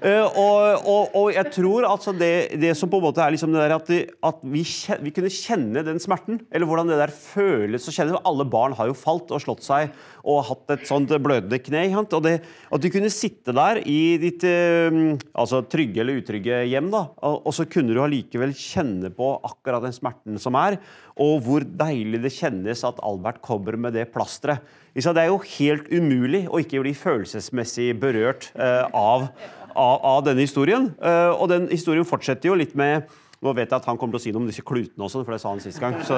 Eh, 0.01 0.23
og, 0.25 0.87
og, 0.89 1.11
og 1.13 1.27
jeg 1.29 1.51
tror 1.53 1.85
altså 1.85 2.09
det, 2.17 2.57
det 2.57 2.71
som 2.77 2.89
på 2.89 2.97
en 2.97 3.03
måte 3.05 3.21
er 3.21 3.35
liksom 3.35 3.51
det 3.53 3.61
der 3.61 3.75
at, 3.75 3.91
at 4.31 4.39
vi, 4.49 4.63
vi 5.05 5.11
kunne 5.13 5.29
kjenne 5.29 5.83
den 5.85 6.01
smerten, 6.01 6.39
eller 6.49 6.65
hvordan 6.65 6.89
det 6.89 6.97
der 6.97 7.13
føles 7.13 7.85
å 7.85 7.93
kjenne 7.93 8.21
Alle 8.25 8.47
barn 8.49 8.73
har 8.79 8.89
jo 8.89 8.97
falt 8.97 9.29
og 9.29 9.43
slått 9.43 9.61
seg 9.67 9.93
og 10.25 10.41
hatt 10.47 10.73
et 10.73 10.87
sånt 10.89 11.13
blødende 11.21 11.61
kne. 11.61 11.83
Og 12.01 12.25
det, 12.25 12.33
at 12.41 12.81
du 12.81 12.89
kunne 12.93 13.13
sitte 13.13 13.53
der 13.53 13.83
i 13.85 14.17
ditt 14.21 14.45
eh, 14.47 14.89
altså 15.37 15.61
trygge 15.69 16.01
eller 16.01 16.21
utrygge 16.23 16.63
hjem, 16.71 16.89
da, 16.93 17.05
og, 17.21 17.45
og 17.45 17.57
så 17.57 17.67
kunne 17.69 17.93
du 17.93 18.01
allikevel 18.01 18.57
kjenne 18.57 19.13
på 19.13 19.35
akkurat 19.37 19.85
den 19.85 19.95
smerten 19.95 20.41
som 20.41 20.57
er, 20.57 20.79
og 21.21 21.45
hvor 21.45 21.65
deilig 21.65 22.23
det 22.23 22.33
kjennes 22.33 22.81
at 22.87 23.01
Albert 23.05 23.41
kommer 23.45 23.77
med 23.77 23.93
det 23.97 24.09
plasteret. 24.13 24.65
Det 24.91 25.07
er 25.07 25.29
jo 25.29 25.39
helt 25.53 25.85
umulig 25.87 26.43
å 26.51 26.59
ikke 26.59 26.81
bli 26.83 26.91
følelsesmessig 26.97 27.93
berørt 28.01 28.49
eh, 28.59 28.83
av 28.91 29.29
av, 29.75 29.99
av 30.15 30.23
denne 30.27 30.45
historien. 30.45 30.91
Eh, 31.01 31.31
og 31.33 31.49
den 31.51 31.67
historien 31.71 32.07
fortsetter 32.07 32.51
jo 32.51 32.57
litt 32.59 32.77
med 32.77 33.09
nå 33.41 33.55
vet 33.57 33.71
jeg 33.71 33.79
at 33.79 33.87
han 33.89 33.97
kommer 33.97 34.13
til 34.13 34.19
å 34.19 34.21
si 34.21 34.31
noe 34.33 34.43
om 34.43 34.49
disse 34.51 34.61
klutene 34.61 35.01
også, 35.01 35.23
for 35.25 35.33
det 35.33 35.39
sa 35.41 35.49
han 35.49 35.61
sist 35.63 35.81
gang. 35.81 35.95
Så 36.05 36.13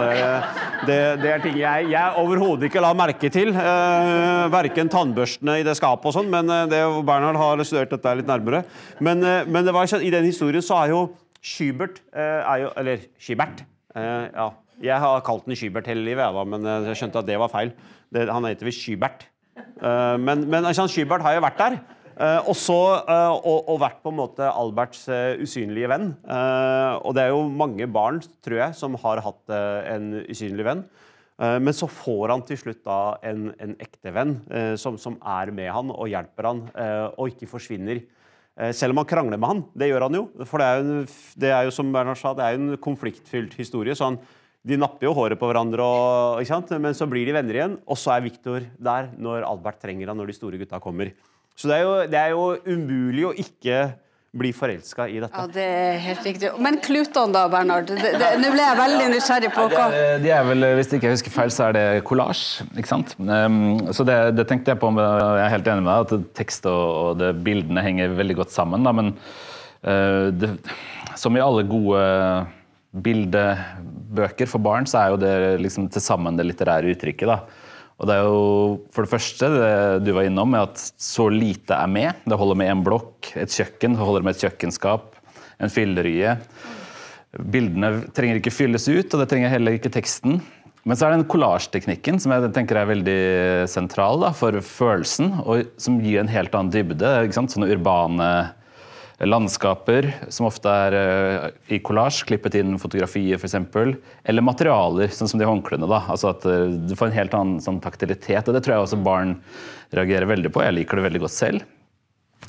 det, 0.89 0.97
det, 1.21 1.29
er 1.31 1.43
ting 1.43 1.55
jeg, 1.55 1.85
jeg 1.93 2.17
overhodet 2.19 2.67
ikke 2.67 2.83
la 2.83 2.89
merke 2.99 3.29
til. 3.31 3.53
Uh, 3.55 4.51
verken 4.51 4.91
tannbørstene 4.91 5.61
i 5.61 5.63
det 5.63 5.77
skapet 5.79 6.09
og 6.11 6.17
sånn, 6.17 6.27
men 6.33 6.51
eh, 6.51 6.65
det, 6.73 6.81
Bernhard 7.07 7.39
har 7.39 7.63
studert 7.63 7.95
dette 7.95 8.15
litt 8.19 8.27
nærmere. 8.27 8.65
Men, 8.99 9.23
eh, 9.23 9.47
men 9.47 9.71
var, 9.71 9.87
i 9.87 10.11
den 10.11 10.27
historien 10.27 10.65
så 10.65 10.81
er 10.81 10.91
jo 10.91 11.05
Skybert 11.43 11.99
eh, 12.15 12.39
er 12.39 12.59
jo, 12.61 12.69
Eller 12.79 13.07
Skybert. 13.19 13.63
eh, 13.95 14.27
ja. 14.27 14.51
Jeg 14.83 14.99
har 14.99 15.23
kalt 15.23 15.47
den 15.47 15.55
Skybert 15.59 15.87
hele 15.87 16.03
livet, 16.03 16.25
jeg, 16.25 16.35
da, 16.35 16.43
men 16.43 16.67
eh, 16.67 16.91
jeg 16.91 16.99
skjønte 17.03 17.23
at 17.23 17.31
det 17.31 17.39
var 17.39 17.51
feil. 17.51 17.71
Det, 18.11 18.27
han 18.27 18.51
heter 18.51 18.67
visst 18.67 18.83
Skybert. 18.83 19.27
Eh, 19.55 20.15
men 20.19 20.43
men 20.51 20.67
Skybert 20.75 21.23
har 21.23 21.37
jo 21.37 21.47
vært 21.47 21.61
der. 21.61 21.79
Eh, 22.13 22.47
og 22.49 22.55
så 22.57 22.79
eh, 23.01 23.31
og, 23.33 23.69
og 23.71 23.79
vært 23.81 24.01
på 24.03 24.11
en 24.13 24.19
måte 24.19 24.49
Alberts 24.49 25.07
eh, 25.11 25.41
usynlige 25.41 25.89
venn. 25.89 26.11
Og 27.03 27.15
det 27.15 27.25
er 27.25 27.33
jo 27.33 27.45
mange 27.49 27.87
barn, 27.89 28.21
tror 28.45 28.59
jeg, 28.59 28.77
som 28.77 28.97
har 29.01 29.23
hatt 29.25 29.53
en 29.53 30.11
usynlig 30.27 30.67
venn. 30.67 30.85
Men 31.33 31.73
så 31.75 31.87
får 31.89 32.29
han 32.29 32.43
til 32.45 32.59
slutt 32.61 32.83
da 32.85 32.97
en, 33.25 33.47
en 33.59 33.73
ekte 33.81 34.11
venn 34.13 34.35
som, 34.79 34.99
som 35.01 35.15
er 35.17 35.49
med 35.51 35.71
han 35.73 35.89
og 35.91 36.05
hjelper 36.11 36.47
han, 36.47 36.61
og 37.17 37.33
ikke 37.33 37.49
forsvinner. 37.49 38.03
Selv 38.77 38.93
om 38.93 39.01
han 39.01 39.09
krangler 39.09 39.41
med 39.41 39.49
han. 39.49 39.63
Det 39.73 39.89
gjør 39.89 40.05
han 40.05 40.19
jo. 40.19 40.23
For 40.45 40.61
det 40.61 40.67
er 40.69 40.77
jo, 40.77 40.85
en, 40.85 41.09
det 41.41 41.51
er 41.51 41.65
jo 41.65 41.73
som 41.73 41.89
Bernhard 41.91 42.21
sa, 42.21 42.35
det 42.37 42.45
er 42.45 42.55
jo 42.55 42.61
en 42.61 42.81
konfliktfylt 42.85 43.57
historie. 43.57 43.97
så 43.97 44.11
han 44.11 44.21
de 44.63 44.77
napper 44.79 45.09
jo 45.09 45.15
håret 45.17 45.35
på 45.35 45.47
hverandre, 45.49 45.83
og, 45.83 46.77
men 46.79 46.95
så 46.95 47.07
blir 47.11 47.27
de 47.27 47.33
venner 47.35 47.57
igjen. 47.57 47.73
Og 47.83 47.99
så 47.99 48.13
er 48.13 48.23
Viktor 48.23 48.63
der 48.79 49.09
når 49.19 49.43
Albert 49.49 49.81
trenger 49.81 50.13
han, 50.13 50.21
når 50.21 50.31
de 50.31 50.37
store 50.37 50.61
gutta 50.61 50.79
kommer. 50.79 51.11
Så 51.57 51.69
det 51.69 51.79
er 51.79 51.83
jo, 51.85 51.97
det 52.09 52.19
er 52.19 52.33
jo 52.33 52.47
umulig 52.65 53.27
å 53.29 53.35
ikke 53.45 53.81
bli 54.33 54.49
forelska 54.55 55.05
i 55.13 55.19
dette. 55.21 55.37
Ja, 55.37 55.45
det 55.53 55.63
er 55.63 55.99
helt 56.01 56.23
riktig. 56.25 56.49
Men 56.65 56.79
klutene 56.81 57.35
da, 57.35 57.43
Bernhard? 57.53 57.91
Nå 57.93 58.49
ble 58.55 58.63
jeg 58.63 58.77
veldig 58.79 59.09
nysgjerrig 59.11 59.51
på 59.53 59.67
hva 59.69 59.83
de 60.23 60.31
er 60.33 60.47
vel, 60.47 60.65
Hvis 60.79 60.89
jeg 60.95 61.03
husker 61.05 61.35
feil, 61.35 61.53
så 61.53 61.67
er 61.67 61.75
det 61.77 61.83
kollasj. 62.07 62.63
ikke 62.73 62.89
sant? 62.89 63.13
Um, 63.21 63.93
så 63.93 64.05
det, 64.07 64.17
det 64.39 64.47
tenkte 64.49 64.73
jeg 64.73 64.81
på, 64.81 64.89
men 64.89 65.05
jeg 65.05 65.43
er 65.43 65.53
helt 65.53 65.69
enig 65.69 65.85
med 65.85 65.93
deg, 65.93 66.17
at 66.17 66.33
tekst 66.41 66.65
og, 66.69 66.81
og 67.03 67.21
det, 67.21 67.29
bildene 67.45 67.85
henger 67.85 68.17
veldig 68.17 68.39
godt 68.41 68.55
sammen. 68.55 68.87
Da, 68.87 68.95
men 68.97 69.13
uh, 69.85 70.33
det, 70.33 70.55
som 71.19 71.37
i 71.37 71.45
alle 71.45 71.67
gode 71.69 72.01
bildebøker 73.05 74.49
for 74.49 74.65
barn, 74.65 74.89
så 74.89 75.03
er 75.03 75.13
jo 75.13 75.21
det 75.21 75.35
liksom 75.61 75.91
til 75.93 76.01
sammen 76.01 76.41
det 76.41 76.49
litterære 76.49 76.89
uttrykket. 76.93 77.29
da. 77.29 77.62
Og 78.03 78.09
det 78.09 78.15
er 78.19 78.25
jo 78.27 78.39
for 78.91 79.05
det 79.05 79.13
første 79.13 79.47
det 79.53 79.75
du 80.03 80.09
var 80.11 80.27
innom, 80.27 80.49
med 80.51 80.65
at 80.67 80.81
så 80.99 81.29
lite 81.31 81.77
er 81.77 81.87
med. 81.87 82.25
Det 82.27 82.35
holder 82.39 82.57
med 82.59 82.71
en 82.73 82.81
blokk, 82.83 83.29
et 83.39 83.53
kjøkken, 83.53 83.95
det 83.95 84.03
holder 84.03 84.25
med 84.27 84.35
et 84.35 84.43
kjøkkenskap, 84.43 85.13
en 85.63 85.71
fyllerye. 85.71 86.33
Bildene 87.39 87.93
trenger 88.11 88.41
ikke 88.41 88.51
fylles 88.51 88.89
ut, 88.91 89.07
og 89.07 89.23
det 89.23 89.29
trenger 89.31 89.55
heller 89.55 89.79
ikke 89.79 89.93
teksten. 89.95 90.41
Men 90.83 90.99
så 90.99 91.07
er 91.07 91.13
det 91.13 91.21
den 91.21 91.31
kollasjteknikken 91.31 92.19
som 92.19 92.33
jeg 92.35 92.51
tenker 92.57 92.81
er 92.81 92.89
veldig 92.91 93.19
sentral 93.71 94.19
da, 94.19 94.33
for 94.35 94.59
følelsen, 94.67 95.31
og 95.39 95.71
som 95.79 96.01
gir 96.03 96.19
en 96.19 96.33
helt 96.33 96.51
annen 96.59 96.75
dybde. 96.75 97.13
Sånne 97.31 97.71
urbane 97.71 98.29
landskaper 99.21 100.09
som 100.33 100.47
ofte 100.47 100.71
er 100.71 100.95
eh, 100.97 101.45
i 101.75 101.79
kollasj, 101.85 102.23
klippet 102.29 102.57
inn 102.59 102.79
fotografier 102.81 103.37
f.eks. 103.37 103.55
Eller 104.25 104.45
materialer, 104.45 105.13
sånn 105.13 105.29
som 105.31 105.41
de 105.41 105.47
håndklærne. 105.47 105.87
Altså 106.01 106.31
at 106.33 106.47
eh, 106.49 106.73
Du 106.89 106.95
får 106.97 107.11
en 107.11 107.17
helt 107.19 107.37
annen 107.37 107.61
sånn, 107.63 107.81
taktilitet, 107.83 108.47
og 108.47 108.55
det 108.55 108.63
tror 108.65 108.75
jeg 108.75 108.87
også 108.87 109.01
barn 109.05 109.37
reagerer 109.93 110.29
veldig 110.29 110.51
på. 110.53 110.65
Jeg 110.65 110.77
liker 110.79 110.99
det 110.99 111.07
veldig 111.07 111.23
godt 111.25 111.35
selv. 111.35 111.65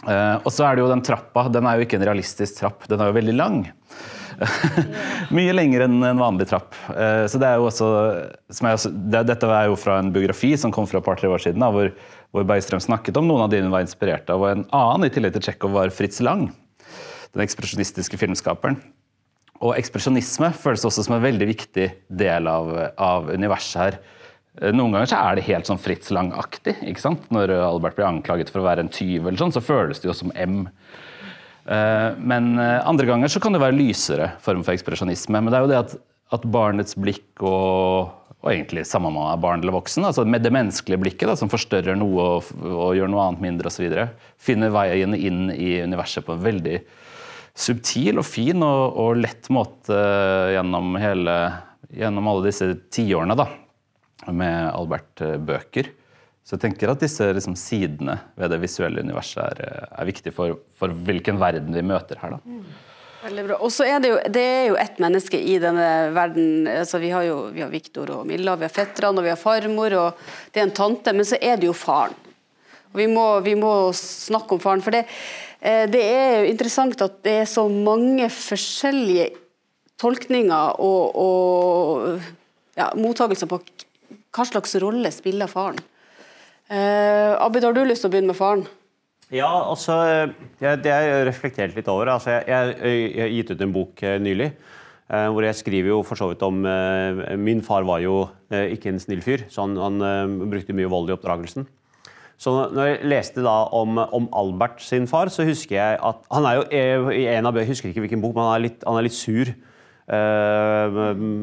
Eh, 0.08 0.36
og 0.40 0.50
så 0.52 0.66
er 0.66 0.76
det 0.76 0.84
jo 0.84 0.90
den 0.90 1.04
trappa. 1.06 1.46
Den 1.52 1.68
er 1.68 1.78
jo 1.78 1.86
ikke 1.86 2.00
en 2.00 2.08
realistisk 2.08 2.60
trapp, 2.62 2.88
den 2.90 3.02
er 3.02 3.12
jo 3.12 3.18
veldig 3.20 3.36
lang. 3.38 3.64
Mye 5.36 5.54
lenger 5.54 5.84
enn 5.86 5.98
en 6.06 6.20
vanlig 6.20 6.46
trapp. 6.50 6.74
Eh, 6.94 7.24
så 7.30 7.40
det 7.40 7.48
er 7.48 7.60
jo 7.60 7.68
også, 7.68 7.88
jeg 8.52 8.78
også 8.78 8.92
det, 8.92 9.24
Dette 9.30 9.50
er 9.50 9.68
jo 9.70 9.78
fra 9.80 9.98
en 10.00 10.12
biografi 10.14 10.54
som 10.60 10.72
kom 10.74 10.88
for 10.90 11.00
et 11.00 11.06
par-tre 11.06 11.30
år 11.30 11.42
siden, 11.44 11.62
da, 11.62 11.70
hvor, 11.74 11.92
hvor 12.34 12.46
Bergstrøm 12.48 12.82
snakket 12.82 13.20
om 13.20 13.28
noen 13.30 13.46
av 13.46 13.52
de 13.52 13.62
hun 13.62 13.72
var 13.74 13.84
inspirert 13.86 14.30
av. 14.32 14.42
Og 14.42 14.50
en 14.50 14.66
annen 14.74 15.08
i 15.08 15.12
tillegg 15.14 15.36
til 15.36 15.46
Tsjekhov 15.46 15.76
var 15.76 15.94
Fritz 15.94 16.20
Lang, 16.24 16.48
den 17.34 17.44
ekspresjonistiske 17.46 18.20
filmskaperen. 18.20 18.80
Og 19.64 19.76
ekspresjonisme 19.78 20.50
føles 20.58 20.84
også 20.84 21.06
som 21.06 21.16
en 21.16 21.24
veldig 21.24 21.48
viktig 21.54 21.88
del 22.12 22.50
av, 22.50 22.74
av 23.00 23.30
universet 23.32 23.80
her. 23.80 24.00
Eh, 24.60 24.74
Noen 24.74 24.94
ganger 24.94 25.14
så 25.14 25.22
er 25.22 25.38
det 25.38 25.48
helt 25.48 25.70
sånn 25.70 25.82
Fritz 25.82 26.12
Lang-aktig. 26.14 26.76
ikke 26.90 27.02
sant? 27.02 27.26
Når 27.34 27.54
Albert 27.62 27.98
blir 27.98 28.10
anklaget 28.10 28.52
for 28.52 28.62
å 28.62 28.68
være 28.68 28.84
en 28.86 28.92
tyv, 28.92 29.24
eller 29.24 29.40
sånn, 29.40 29.54
så 29.54 29.64
føles 29.64 30.02
det 30.02 30.10
jo 30.10 30.16
som 30.24 30.34
M. 30.34 30.64
Eh, 31.64 32.10
Men 32.18 32.58
eh, 32.58 32.80
andre 32.86 33.06
ganger 33.08 33.32
så 33.32 33.40
kan 33.40 33.54
det 33.54 33.62
være 33.62 33.76
lysere 33.78 34.34
form 34.44 34.64
for 34.66 34.76
ekspresjonisme. 34.76 35.40
Men 35.40 35.52
det 35.52 35.58
er 35.58 35.64
jo 35.64 35.72
det 35.72 35.80
at, 35.80 35.96
at 36.36 36.44
barnets 36.50 36.96
blikk 37.00 37.44
og, 37.44 38.12
og 38.44 38.50
egentlig 38.52 38.84
samme 38.88 39.08
om 39.08 39.16
man 39.18 39.30
er 39.32 39.40
barn 39.40 39.64
eller 39.64 39.76
voksen, 39.76 40.04
altså 40.04 40.26
med 40.28 40.44
det 40.44 40.52
menneskelige 40.52 41.00
blikket 41.00 41.30
da, 41.30 41.36
som 41.40 41.52
forstørrer 41.52 41.96
noe 41.96 42.28
og, 42.36 42.52
og 42.68 42.92
gjør 42.98 43.10
noe 43.12 43.24
annet 43.28 43.44
mindre 43.44 43.72
osv., 43.72 43.88
finner 44.36 44.74
veien 44.74 45.16
inn 45.16 45.48
i 45.54 45.78
universet 45.84 46.26
på 46.26 46.36
en 46.36 46.44
veldig 46.44 46.78
subtil 47.54 48.18
og 48.18 48.26
fin 48.26 48.64
og, 48.66 48.98
og 48.98 49.20
lett 49.22 49.48
måte 49.54 49.96
gjennom, 50.52 50.96
hele, 50.98 51.34
gjennom 51.94 52.32
alle 52.32 52.48
disse 52.50 52.72
tiårene 52.92 53.36
med 54.34 54.56
Albert-bøker. 54.74 55.92
Så 56.44 56.58
jeg 56.58 56.66
tenker 56.66 56.90
at 56.92 57.00
disse 57.00 57.24
liksom, 57.32 57.54
sidene 57.56 58.18
ved 58.36 58.52
det 58.52 58.60
visuelle 58.60 59.00
universet 59.00 59.62
er, 59.64 59.86
er 59.88 60.08
viktige 60.08 60.34
for, 60.36 60.58
for 60.76 60.92
hvilken 61.06 61.38
verden 61.40 61.72
vi 61.72 61.84
møter 61.86 62.20
her. 62.20 62.36
Da. 62.36 62.58
Veldig 63.24 63.44
bra. 63.46 63.56
Og 63.64 63.72
så 63.72 63.86
er 63.88 64.02
det 64.04 64.10
jo 64.10 64.18
det 64.28 64.42
er 64.44 64.66
jo 64.68 64.76
ett 64.76 64.98
menneske 65.00 65.38
i 65.40 65.54
denne 65.62 65.86
verden. 66.12 66.66
altså 66.68 67.00
Vi 67.00 67.08
har 67.14 67.24
jo 67.24 67.38
vi 67.54 67.62
har 67.64 67.72
Viktor 67.72 68.12
og 68.18 68.26
Milla, 68.28 68.58
vi 68.60 68.68
har 68.68 68.74
fetterne 68.74 69.22
og 69.22 69.24
vi 69.24 69.32
har 69.32 69.40
farmor, 69.40 69.96
og 69.96 70.26
det 70.52 70.60
er 70.60 70.66
en 70.66 70.76
tante, 70.76 71.14
men 71.16 71.24
så 71.24 71.38
er 71.40 71.56
det 71.56 71.70
jo 71.70 71.76
faren. 71.76 72.12
Og 72.92 73.00
vi 73.00 73.08
må, 73.08 73.24
vi 73.46 73.56
må 73.56 73.72
snakke 73.96 74.54
om 74.54 74.60
faren. 74.60 74.84
For 74.84 74.92
det, 74.92 75.06
eh, 75.64 75.86
det 75.88 76.04
er 76.04 76.36
jo 76.42 76.52
interessant 76.52 77.00
at 77.08 77.16
det 77.24 77.38
er 77.40 77.48
så 77.48 77.64
mange 77.72 78.28
forskjellige 78.28 79.30
tolkninger 79.96 80.76
og, 80.84 81.16
og 81.16 82.76
ja, 82.76 82.92
mottagelser 83.00 83.48
på 83.48 83.62
hva 84.34 84.44
slags 84.44 84.76
rolle 84.84 85.08
spiller 85.14 85.48
faren. 85.48 85.80
Eh, 86.70 87.34
Abid, 87.44 87.64
har 87.66 87.76
du 87.76 87.82
lyst 87.84 88.04
til 88.04 88.08
å 88.08 88.14
begynne 88.14 88.32
med 88.32 88.38
faren? 88.38 88.64
Ja, 89.32 89.50
altså 89.50 89.96
jeg, 90.60 90.80
Det 90.84 90.92
har 90.92 91.02
jeg 91.04 91.26
reflektert 91.28 91.76
litt 91.76 91.90
over. 91.90 92.12
Altså, 92.14 92.38
jeg, 92.38 92.48
jeg, 92.48 93.12
jeg 93.14 93.22
har 93.24 93.34
gitt 93.34 93.52
ut 93.52 93.64
en 93.66 93.74
bok 93.74 94.02
eh, 94.04 94.18
nylig 94.22 94.52
Eh, 95.12 95.26
hvor 95.28 95.44
jeg 95.44 95.56
skriver 95.58 95.90
jo 95.92 95.98
for 96.00 96.16
så 96.16 96.30
vidt 96.30 96.42
om 96.46 96.62
eh, 96.64 97.34
Min 97.36 97.60
far 97.64 97.84
var 97.84 98.00
jo 98.00 98.22
eh, 98.48 98.70
ikke 98.72 98.88
en 98.88 99.00
snill 99.02 99.20
fyr, 99.20 99.42
så 99.52 99.66
han, 99.66 99.76
han 99.76 100.00
eh, 100.00 100.46
brukte 100.48 100.76
mye 100.76 100.88
vold 100.88 101.12
i 101.12 101.14
oppdragelsen. 101.14 101.66
Så 102.40 102.54
når 102.72 102.88
jeg 102.88 103.10
leste 103.12 103.44
da 103.44 103.52
om, 103.76 104.00
om 104.00 104.30
Albert 104.34 104.80
sin 104.82 105.04
far, 105.06 105.28
så 105.30 105.44
husker 105.46 105.76
jeg 105.76 105.98
at 106.02 106.24
Han 106.34 106.48
er 106.48 106.56
jo 106.56 106.64
eh, 106.72 107.10
i 107.20 107.26
en 107.36 107.46
av 107.46 107.60
jeg 107.60 107.68
husker 107.68 107.92
ikke 107.92 108.06
hvilken 108.06 108.24
bok, 108.24 108.32
men 108.34 108.48
han 108.48 108.56
er 108.56 108.64
litt, 108.64 108.80
han 108.88 108.96
er 108.98 109.06
litt 109.06 109.16
sur. 109.16 109.52
Eh, 110.04 110.96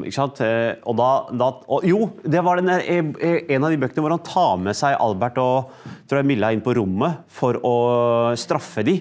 ikke 0.05 0.13
sant? 0.13 0.41
Eh, 0.45 0.75
og 0.85 0.97
da, 0.99 1.07
da 1.33 1.47
og, 1.65 1.85
Jo, 1.87 2.11
det 2.21 2.43
var 2.45 2.59
den 2.59 2.69
der, 2.69 2.83
eh, 2.85 3.39
en 3.55 3.65
av 3.65 3.73
de 3.73 3.79
bøkene 3.81 4.03
hvor 4.03 4.13
han 4.13 4.21
tar 4.25 4.59
med 4.61 4.77
seg 4.77 4.99
Albert 5.01 5.39
og 5.41 5.71
tror 6.05 6.21
jeg 6.21 6.29
Milla 6.29 6.51
inn 6.53 6.61
på 6.61 6.75
rommet 6.77 7.23
for 7.31 7.57
å 7.65 8.35
straffe 8.37 8.85
de. 8.85 8.99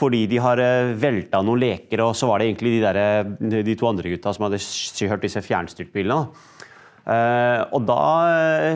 Fordi 0.00 0.22
de 0.30 0.38
har 0.40 0.56
velta 0.96 1.42
noen 1.44 1.60
leker, 1.60 2.00
og 2.00 2.14
så 2.16 2.30
var 2.30 2.40
det 2.40 2.46
egentlig 2.46 2.78
de, 2.78 2.84
der, 2.86 3.58
de 3.66 3.74
to 3.76 3.88
andre 3.90 4.14
gutta 4.14 4.32
som 4.32 4.46
hadde 4.46 4.62
kjørt 4.62 5.26
disse 5.26 5.42
fjernstyrtbilene. 5.44 6.46
Eh, 7.10 7.64
og 7.74 7.84
da 7.84 7.98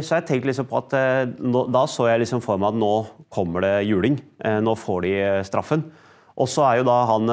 så 0.05 0.18
jeg 0.18 0.27
tenkt 0.29 0.49
liksom 0.51 0.66
på 0.66 0.79
at 0.81 0.94
nå, 1.38 1.66
Da 1.70 1.85
så 1.88 2.09
jeg 2.09 2.23
liksom 2.23 2.40
for 2.44 2.59
meg 2.59 2.73
at 2.73 2.81
nå 2.81 2.92
kommer 3.33 3.64
det 3.64 3.87
juling. 3.87 4.18
Uh, 4.42 4.59
nå 4.64 4.75
får 4.77 5.07
de 5.07 5.14
straffen. 5.47 5.87
Og 6.35 6.51
så 6.51 6.66
er 6.66 6.83
jo 6.83 6.88
da 6.90 6.99
han 7.09 7.33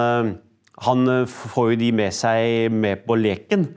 Han 0.88 1.08
eh, 1.08 1.24
får 1.30 1.74
jo 1.74 1.80
de 1.84 1.94
med 1.96 2.16
seg 2.16 2.74
med 2.74 3.06
på 3.08 3.18
leken. 3.20 3.70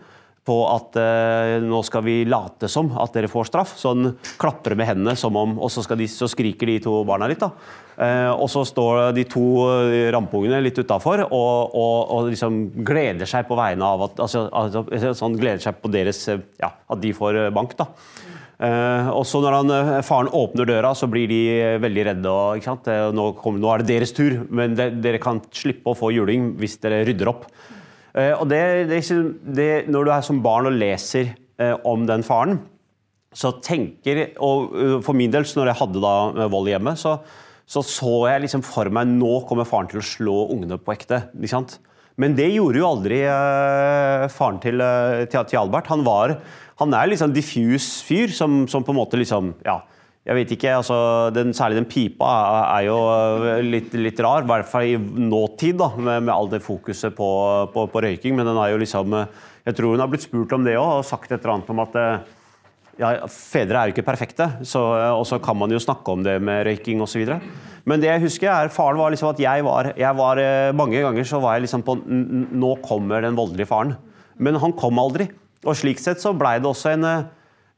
På 0.44 0.58
at 0.68 0.98
eh, 1.00 1.54
nå 1.64 1.78
skal 1.88 2.04
vi 2.04 2.18
late 2.28 2.68
som 2.68 2.90
at 3.00 3.14
dere 3.16 3.30
får 3.32 3.48
straff. 3.48 3.72
Så 3.80 3.94
han 3.94 4.12
klapper 4.40 4.76
med 4.76 4.90
hendene, 4.90 5.16
som 5.16 5.36
om, 5.40 5.56
og 5.56 5.72
så, 5.72 5.84
de, 5.96 6.08
så 6.10 6.28
skriker 6.28 6.68
de 6.68 6.82
to 6.84 6.98
barna 7.08 7.30
litt. 7.30 7.40
da. 7.40 7.52
Eh, 7.94 8.30
og 8.32 8.48
så 8.50 8.64
står 8.66 9.14
de 9.14 9.22
to 9.30 9.46
eh, 9.70 10.10
rampungene 10.12 10.58
litt 10.64 10.78
utafor 10.82 11.22
og, 11.28 11.74
og, 11.78 11.98
og 12.10 12.30
liksom 12.32 12.56
gleder 12.82 13.28
seg 13.30 13.46
på 13.46 13.54
vegne 13.54 13.86
av 13.86 14.08
at 14.08 14.22
altså, 14.24 14.48
altså, 14.50 15.12
sånn 15.14 15.36
gleder 15.38 15.62
seg 15.62 15.78
på 15.78 15.92
deres 15.94 16.24
eh, 16.32 16.42
Ja, 16.58 16.72
at 16.90 17.00
de 17.02 17.12
får 17.14 17.38
bank, 17.54 17.76
da. 17.78 17.86
Eh, 18.54 19.08
og 19.10 19.24
så 19.26 19.40
når 19.42 19.56
han, 19.58 19.70
eh, 19.74 20.02
faren 20.06 20.30
åpner 20.30 20.68
døra, 20.68 20.92
så 20.94 21.08
blir 21.10 21.26
de 21.30 21.40
eh, 21.58 21.78
veldig 21.82 22.04
redde. 22.10 22.30
Og, 22.30 23.14
Nå, 23.14 23.28
kom, 23.40 23.58
nå 23.60 23.70
er 23.72 23.82
det 23.82 23.90
deres 23.90 24.14
tur, 24.14 24.44
men 24.50 24.76
de, 24.78 24.90
dere 25.02 25.22
kan 25.22 25.42
slippe 25.50 25.90
å 25.90 25.98
få 25.98 26.12
juling 26.14 26.52
hvis 26.60 26.78
dere 26.82 27.02
rydder 27.08 27.32
opp. 27.32 27.48
Eh, 28.14 28.30
og 28.36 28.46
det, 28.50 28.60
det, 28.90 29.00
er 29.02 29.24
det, 29.42 29.70
Når 29.90 30.06
du 30.06 30.12
er 30.14 30.22
som 30.22 30.42
barn 30.42 30.70
og 30.70 30.78
leser 30.78 31.34
eh, 31.58 31.74
om 31.84 32.06
den 32.06 32.22
faren, 32.26 32.60
så 33.34 33.50
tenker 33.58 34.36
Og 34.38 34.74
uh, 34.78 34.98
for 35.02 35.16
min 35.18 35.32
del, 35.32 35.42
så 35.42 35.58
når 35.58 35.72
jeg 35.72 35.80
hadde 35.80 36.02
da 36.04 36.14
uh, 36.30 36.50
vold 36.52 36.70
hjemme, 36.70 36.94
så, 36.94 37.16
så 37.66 37.82
så 37.82 38.12
jeg 38.30 38.44
liksom 38.44 38.62
for 38.62 38.86
meg 38.94 39.10
nå 39.10 39.40
kommer 39.48 39.66
faren 39.66 39.90
til 39.90 39.98
å 39.98 40.06
slå 40.06 40.36
ungene 40.54 40.78
på 40.78 40.94
ekte. 40.94 41.24
Men 42.14 42.36
det 42.38 42.52
gjorde 42.54 42.78
jo 42.78 42.86
aldri 42.86 43.24
uh, 43.26 44.28
faren 44.30 44.60
til, 44.62 44.78
uh, 44.78 45.24
til, 45.26 45.42
til 45.50 45.64
Albert. 45.64 45.90
Han 45.90 46.06
var 46.06 46.36
han 46.80 46.94
er 46.96 47.10
liksom 47.10 47.30
en 47.30 47.36
diffus 47.36 47.88
fyr 48.06 48.32
som, 48.34 48.64
som 48.70 48.84
på 48.86 48.94
en 48.94 48.98
måte 48.98 49.20
liksom 49.20 49.52
ja, 49.66 49.78
jeg 50.24 50.38
vet 50.38 50.52
ikke, 50.56 50.70
altså, 50.78 50.96
den, 51.36 51.52
Særlig 51.56 51.82
den 51.82 51.88
pipa 51.88 52.28
er, 52.78 52.86
jo 52.86 52.96
uh, 52.96 53.58
litt, 53.60 53.92
litt 53.92 54.20
rar, 54.24 54.46
i 54.46 54.48
hvert 54.48 54.70
fall 54.70 54.88
i 54.88 54.94
nåtid, 54.96 55.76
da, 55.82 55.90
med, 55.98 56.24
med 56.24 56.32
all 56.32 56.48
det 56.48 56.62
fokuset 56.64 57.12
på, 57.16 57.28
på, 57.74 57.84
på 57.92 58.04
røyking. 58.06 58.32
Men 58.38 58.48
den 58.48 58.60
er 58.60 58.72
jo 58.72 58.80
liksom 58.80 59.12
uh, 59.12 59.26
Jeg 59.66 59.76
tror 59.76 59.92
hun 59.92 60.00
har 60.00 60.08
blitt 60.08 60.24
spurt 60.24 60.56
om 60.56 60.64
det 60.64 60.78
òg, 60.80 61.02
og 61.02 61.04
sagt 61.04 61.28
et 61.28 61.36
eller 61.36 61.58
annet 61.58 61.74
om 61.74 61.84
at 61.84 62.00
uh, 62.00 62.32
ja, 62.96 63.12
Fedre 63.28 63.82
er 63.82 63.90
jo 63.90 63.96
ikke 63.96 64.06
perfekte, 64.06 64.46
og 64.62 65.24
så 65.26 65.40
kan 65.42 65.58
man 65.58 65.72
jo 65.74 65.82
snakke 65.82 66.12
om 66.14 66.24
det 66.24 66.38
med 66.42 66.62
røyking 66.68 67.02
osv. 67.04 67.26
Men 67.84 68.00
det 68.00 68.08
jeg 68.08 68.22
husker 68.22 68.50
er, 68.52 68.72
faren 68.72 69.00
var 69.00 69.12
liksom 69.12 69.32
at 69.32 69.40
jeg 69.42 69.64
var, 69.66 69.90
jeg 69.98 70.16
var 70.16 70.40
eh, 70.40 70.72
Mange 70.76 71.00
ganger 71.04 71.26
så 71.28 71.40
var 71.42 71.56
jeg 71.56 71.66
liksom 71.66 71.82
på 71.84 71.98
Nå 72.00 72.70
kommer 72.84 73.24
den 73.24 73.36
voldelige 73.36 73.68
faren. 73.68 73.96
Men 74.40 74.56
han 74.62 74.72
kom 74.78 74.98
aldri. 75.02 75.28
Og 75.64 75.76
slik 75.78 76.00
sett 76.02 76.22
så 76.22 76.34
blei 76.36 76.58
det 76.60 76.68
også 76.68 76.92
en, 76.94 77.06
eh, 77.08 77.26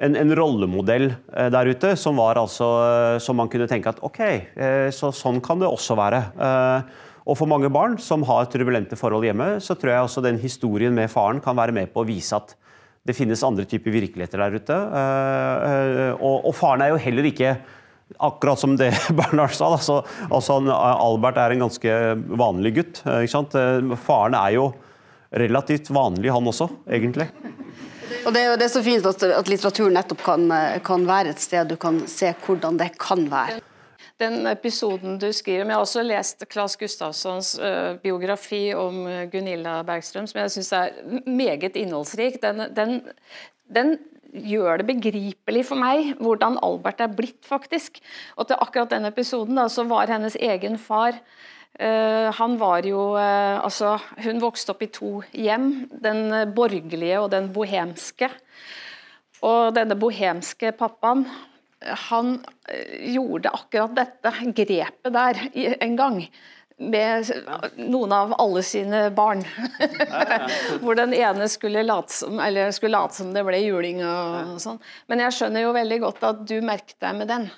en, 0.07 0.19
en 0.19 0.35
rollemodell 0.39 1.09
eh, 1.13 1.49
der 1.55 1.71
ute 1.71 1.95
som 1.99 2.19
var 2.21 2.41
altså 2.41 2.69
eh, 2.85 3.19
Som 3.23 3.39
man 3.41 3.51
kunne 3.53 3.69
tenke 3.71 3.93
at 3.93 4.03
OK, 4.05 4.21
så 4.95 5.13
sånn 5.15 5.41
kan 5.45 5.63
det 5.63 5.71
også 5.71 5.97
være. 5.99 6.21
Og 7.27 7.35
for 7.39 7.51
mange 7.51 7.71
barn 7.73 7.97
som 7.99 8.23
har 8.29 8.47
turbulente 8.51 8.99
forhold 8.99 9.27
hjemme, 9.27 9.57
så 9.63 9.75
tror 9.75 9.93
jeg 9.93 10.07
også 10.07 10.23
den 10.23 10.39
historien 10.39 10.95
med 10.95 11.11
faren 11.11 11.41
kan 11.43 11.57
være 11.59 11.75
med 11.75 11.91
på 11.95 12.05
å 12.05 12.07
vise 12.07 12.37
at 12.39 12.55
det 13.07 13.15
finnes 13.15 13.43
andre 13.47 13.67
typer 13.67 13.95
virkeligheter 13.95 14.43
der 14.43 14.55
ute. 14.59 14.77
Og, 16.23 16.53
faren 16.55 16.85
er 16.85 16.93
jo 16.95 17.03
heller 17.03 17.31
ikke 17.31 17.57
Akkurat 18.23 18.61
som 18.61 18.77
det 18.79 18.93
Bernhard 19.19 19.57
sa, 19.57 19.73
Altså, 19.75 19.97
altså 20.31 20.61
Albert 20.71 21.41
er 21.43 21.57
en 21.57 21.65
ganske 21.65 21.95
vanlig 22.39 22.77
gutt. 22.77 23.01
Faren 24.07 24.37
er 24.39 24.53
jo 24.55 24.69
relativt 25.37 25.91
vanlig, 25.95 26.33
han 26.33 26.51
også, 26.53 26.69
egentlig. 26.89 27.29
Og 28.27 28.35
det 28.35 28.43
er 28.43 28.51
jo 28.51 28.59
det 28.59 28.67
er 28.67 28.75
så 28.75 28.83
fint 28.83 29.07
at, 29.07 29.23
at 29.23 29.49
litteraturen 29.51 29.95
nettopp 29.95 30.25
kan, 30.27 30.51
kan 30.87 31.07
være 31.07 31.35
et 31.35 31.43
sted 31.43 31.69
du 31.71 31.77
kan 31.81 32.03
se 32.11 32.33
hvordan 32.47 32.79
det 32.81 32.93
kan 33.03 33.27
være. 33.31 33.61
Den 34.17 34.47
episoden 34.49 35.19
du 35.21 35.29
skriver 35.37 35.63
om 35.63 35.71
Jeg 35.71 35.77
har 35.77 35.85
også 35.85 36.03
lest 36.07 36.45
Claes 36.49 36.77
Gustafssons 36.81 37.51
biografi 38.03 38.71
om 38.75 39.03
Gunilla 39.33 39.83
Bergstrøm, 39.85 40.27
som 40.31 40.41
jeg 40.41 40.55
syns 40.55 40.73
er 40.73 40.95
meget 41.29 41.77
innholdsrik. 41.77 42.41
Den, 42.43 42.65
den, 42.75 43.03
den 43.69 43.99
gjør 44.33 44.81
det 44.81 44.89
begripelig 44.89 45.67
for 45.69 45.81
meg 45.81 46.15
hvordan 46.23 46.59
Albert 46.65 47.03
er 47.05 47.13
blitt, 47.13 47.43
faktisk. 47.47 48.01
Og 48.37 48.49
til 48.49 48.59
akkurat 48.61 48.95
den 48.97 49.09
episoden 49.09 49.61
da, 49.61 49.69
så 49.69 49.85
var 49.89 50.11
hennes 50.11 50.39
egen 50.41 50.81
far 50.81 51.21
eh, 51.79 52.29
han 52.37 52.57
var 52.61 52.87
jo 52.89 53.13
eh, 53.21 53.57
Altså, 53.61 53.97
hun 54.25 54.41
vokste 54.43 54.75
opp 54.75 54.83
i 54.87 54.93
to 54.93 55.21
hjem. 55.33 55.87
Den 55.91 56.53
borgerlige 56.57 57.21
og 57.23 57.31
den 57.35 57.51
bohemske. 57.55 58.31
Og 59.45 59.75
denne 59.77 59.99
bohemske 59.99 60.73
pappaen 60.77 61.27
han 62.09 62.45
eh, 62.69 63.13
gjorde 63.13 63.53
akkurat 63.55 63.97
dette 63.97 64.33
grepet 64.57 65.13
der 65.13 65.41
en 65.55 65.97
gang. 65.97 66.21
Med 66.77 67.31
noen 67.81 68.13
av 68.13 68.35
alle 68.37 68.61
sine 68.67 69.07
barn. 69.17 69.41
Hvor 70.83 70.99
den 70.99 71.15
ene 71.17 71.49
skulle 71.49 71.87
late 71.87 72.13
som, 72.13 72.41
eller 72.41 72.69
skulle 72.77 72.99
late 72.99 73.17
som 73.17 73.31
det 73.33 73.47
ble 73.49 73.63
juling 73.63 74.03
og 74.05 74.59
sånn. 74.61 74.81
Men 75.09 75.25
jeg 75.25 75.39
skjønner 75.39 75.65
jo 75.65 75.73
veldig 75.77 75.99
godt 76.05 76.27
at 76.29 76.43
du 76.45 76.59
merket 76.61 76.99
deg 77.01 77.17
med 77.17 77.33
den, 77.33 77.49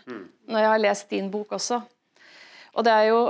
når 0.47 0.63
jeg 0.63 0.71
har 0.71 0.85
lest 0.85 1.11
din 1.11 1.33
bok 1.35 1.57
også. 1.59 1.81
Og 2.79 2.87
det 2.87 2.95
er 2.95 3.09
jo 3.11 3.23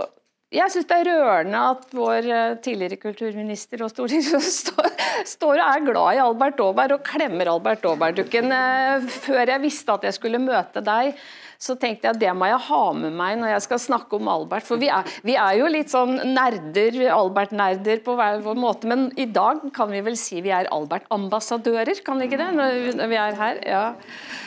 jeg 0.56 0.72
syns 0.72 0.86
det 0.88 0.96
er 0.96 1.08
rørende 1.10 1.58
at 1.74 1.82
vår 1.92 2.26
eh, 2.32 2.54
tidligere 2.64 2.96
kulturminister 3.02 3.82
og 3.84 3.90
stortingsrepresentant 3.92 4.54
står, 4.62 5.26
står 5.34 5.58
og 5.60 5.66
er 5.66 5.82
glad 5.90 6.14
i 6.16 6.22
Albert 6.24 6.62
Aaberg 6.64 6.94
og 6.96 7.02
klemmer 7.04 7.50
Albert 7.52 7.84
Aaberg-dukken. 7.84 8.48
Eh, 8.56 9.10
Før 9.26 9.44
jeg 9.52 9.60
visste 9.66 9.92
at 9.98 10.06
jeg 10.08 10.16
skulle 10.16 10.40
møte 10.40 10.80
deg, 10.86 11.18
så 11.58 11.74
tenkte 11.74 12.06
jeg 12.06 12.14
at 12.14 12.20
det 12.22 12.32
må 12.38 12.46
jeg 12.46 12.60
ha 12.68 12.80
med 12.94 13.12
meg 13.18 13.36
når 13.40 13.50
jeg 13.56 13.62
skal 13.66 13.80
snakke 13.82 14.14
om 14.20 14.28
Albert. 14.30 14.64
For 14.68 14.78
vi 14.80 14.88
er, 14.94 15.08
vi 15.26 15.34
er 15.34 15.56
jo 15.58 15.68
litt 15.74 15.90
sånn 15.92 16.14
nerder, 16.32 16.96
Albert-nerder 17.16 18.00
på 18.06 18.14
hver 18.16 18.40
vår 18.44 18.60
måte, 18.62 18.86
men 18.88 19.08
i 19.18 19.26
dag 19.26 19.64
kan 19.74 19.90
vi 19.90 20.00
vel 20.06 20.16
si 20.16 20.38
vi 20.44 20.52
er 20.54 20.70
Albert-ambassadører, 20.72 21.98
kan 22.06 22.22
vi 22.22 22.30
ikke 22.30 22.38
det? 22.40 22.50
Når 22.56 23.08
vi- 23.10 23.18
er 23.18 23.34
her. 23.42 23.58
Ja. 23.66 23.84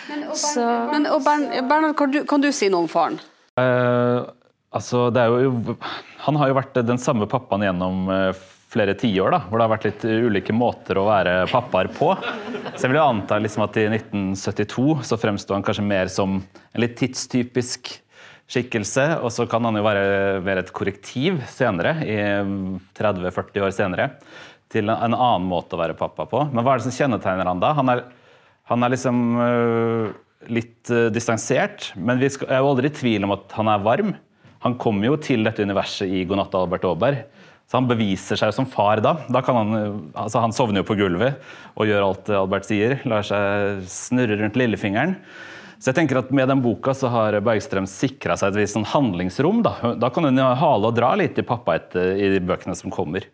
Men, 0.10 1.06
og 1.12 1.22
Bern, 1.28 1.46
Bernhard, 1.68 1.98
kan 2.00 2.12
du, 2.16 2.24
kan 2.26 2.42
du 2.42 2.50
si 2.56 2.72
noe 2.72 2.88
om 2.88 2.90
faren? 2.92 3.20
Eh, 3.60 4.24
altså, 4.76 5.08
jo, 5.12 5.76
han 6.26 6.40
har 6.40 6.52
jo 6.52 6.58
vært 6.58 6.82
den 6.88 7.02
samme 7.02 7.28
pappaen 7.30 7.66
gjennom 7.66 8.10
eh, 8.12 8.44
flere 8.72 8.96
tiår, 8.96 9.34
da, 9.34 9.42
hvor 9.48 9.60
det 9.60 9.66
har 9.66 9.74
vært 9.74 9.88
litt 9.90 10.06
ulike 10.08 10.56
måter 10.56 11.00
å 11.00 11.08
være 11.10 11.34
pappaer 11.52 11.90
på. 11.92 12.14
Så 12.76 12.86
jeg 12.86 12.94
vil 12.94 13.02
jo 13.02 13.08
anta 13.10 13.40
liksom 13.42 13.66
at 13.66 13.80
i 13.82 13.90
1972 13.90 15.02
så 15.10 15.20
fremsto 15.20 15.58
han 15.58 15.66
kanskje 15.66 15.84
mer 15.84 16.12
som 16.12 16.40
en 16.40 16.84
litt 16.84 16.96
tidstypisk 17.02 17.92
skikkelse, 18.52 19.06
og 19.24 19.32
så 19.32 19.46
kan 19.48 19.64
han 19.68 19.78
jo 19.80 19.84
være, 19.86 20.40
mer 20.44 20.60
et 20.60 20.72
korrektiv 20.76 21.40
senere, 21.52 21.94
i 22.04 22.18
30-40 23.00 23.68
år 23.68 23.76
senere, 23.76 24.10
til 24.72 24.88
en 24.88 24.96
en 25.12 25.16
annen 25.16 25.48
måte 25.48 25.76
å 25.76 25.82
være 25.82 25.98
pappa 26.00 26.26
på. 26.32 26.46
Men 26.52 26.64
hva 26.64 26.76
er 26.76 26.82
det 26.82 26.88
som 26.88 26.96
kjennetegner 26.96 27.48
han 27.48 27.64
da? 27.64 27.74
Han 27.76 27.92
er, 27.92 28.04
han 28.72 28.84
er 28.84 28.94
liksom 28.94 29.22
øh, 29.36 30.12
litt 30.52 30.92
distansert, 31.12 31.92
men 31.96 32.20
vi 32.24 32.32
er 32.32 32.60
jo 32.60 32.72
aldri 32.72 32.92
i 32.92 33.00
tvil 33.02 33.28
om 33.28 33.36
at 33.36 33.56
han 33.60 33.72
er 33.72 33.88
varm. 33.88 34.14
Han 34.66 34.78
kommer 34.82 35.10
jo 35.10 35.20
til 35.22 35.46
dette 35.48 35.64
universet 35.66 36.10
i 36.10 36.26
'God 36.26 36.42
natt, 36.42 36.58
Albert 36.58 36.86
Aaberg'. 36.86 37.24
Så 37.72 37.80
han 37.80 37.88
beviser 37.88 38.36
seg 38.36 38.52
som 38.52 38.66
far 38.68 39.00
da. 39.00 39.14
da 39.32 39.40
han, 39.48 40.12
altså 40.12 40.42
han 40.44 40.52
sovner 40.52 40.82
jo 40.82 40.90
på 40.90 40.98
gulvet 41.00 41.40
og 41.80 41.88
gjør 41.88 42.04
alt 42.04 42.30
Albert 42.36 42.68
sier. 42.68 42.98
Lar 43.08 43.24
seg 43.24 43.86
snurre 43.88 44.36
rundt 44.42 44.60
lillefingeren. 44.60 45.16
Så 45.82 45.90
jeg 45.90 46.02
tenker 46.02 46.20
at 46.20 46.34
Med 46.36 46.52
den 46.52 46.62
boka 46.62 46.94
så 46.94 47.10
har 47.10 47.40
Bergstrøm 47.42 47.88
sikra 47.90 48.36
seg 48.38 48.52
et 48.52 48.60
visst 48.62 48.76
sånn 48.78 48.86
handlingsrom. 48.92 49.64
Da. 49.66 49.96
da 49.98 50.12
kan 50.14 50.28
hun 50.28 50.38
hale 50.38 50.92
og 50.92 50.98
dra 50.98 51.14
litt 51.18 51.40
i 51.40 51.48
pappa 51.48 51.80
etter, 51.80 52.12
i 52.20 52.30
de 52.36 52.44
bøkene 52.44 52.76
som 52.78 52.94
kommer. 52.94 53.26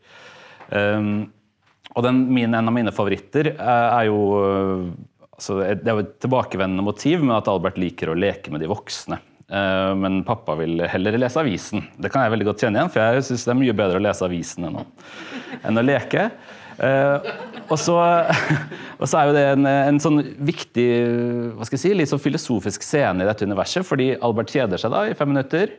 Um, 0.70 1.28
og 1.98 2.06
den, 2.06 2.22
min, 2.32 2.54
En 2.54 2.70
av 2.70 2.76
mine 2.76 2.94
favoritter 2.94 3.52
er, 3.56 3.86
er 3.90 4.08
jo 4.08 4.20
øh, 4.38 4.82
altså, 5.32 5.60
Det 5.64 5.88
er 5.88 5.96
jo 5.96 6.04
et 6.06 6.18
tilbakevendende 6.24 6.86
motiv 6.86 7.24
med 7.24 7.40
at 7.40 7.50
Albert 7.52 7.80
liker 7.82 8.14
å 8.14 8.18
leke 8.18 8.54
med 8.54 8.62
de 8.64 8.70
voksne. 8.72 9.20
Eh, 9.48 9.96
men 9.96 10.24
pappa 10.28 10.58
vil 10.60 10.82
heller 10.92 11.16
lese 11.16 11.40
avisen. 11.40 11.86
Det 11.96 12.12
kan 12.12 12.26
jeg 12.26 12.34
veldig 12.36 12.50
godt 12.50 12.66
kjenne 12.66 12.82
igjen, 12.82 12.92
for 12.92 13.04
jeg 13.04 13.28
syns 13.30 13.48
det 13.48 13.54
er 13.54 13.60
mye 13.62 13.76
bedre 13.80 14.00
å 14.00 14.04
lese 14.04 14.26
avisen 14.28 14.68
enn 14.68 14.80
å, 14.82 14.84
enn 15.64 15.80
å 15.80 15.86
leke. 15.86 16.28
Eh, 16.84 17.30
og, 17.72 17.78
så, 17.80 17.96
er 18.02 19.30
jo 19.30 19.36
det 19.38 19.46
en, 19.54 19.70
en 19.72 20.02
sånn 20.04 20.20
viktig 20.50 20.88
hva 21.56 21.68
skal 21.68 21.80
jeg 21.80 21.86
si, 21.86 21.96
litt 21.96 22.12
sånn 22.12 22.24
filosofisk 22.24 22.84
scene 22.86 23.24
i 23.24 23.30
dette 23.30 23.48
universet, 23.48 23.88
fordi 23.88 24.12
Albert 24.20 24.52
kjeder 24.54 24.84
seg 24.84 24.94
da 24.94 25.08
i 25.08 25.16
fem 25.18 25.32
minutter 25.32 25.78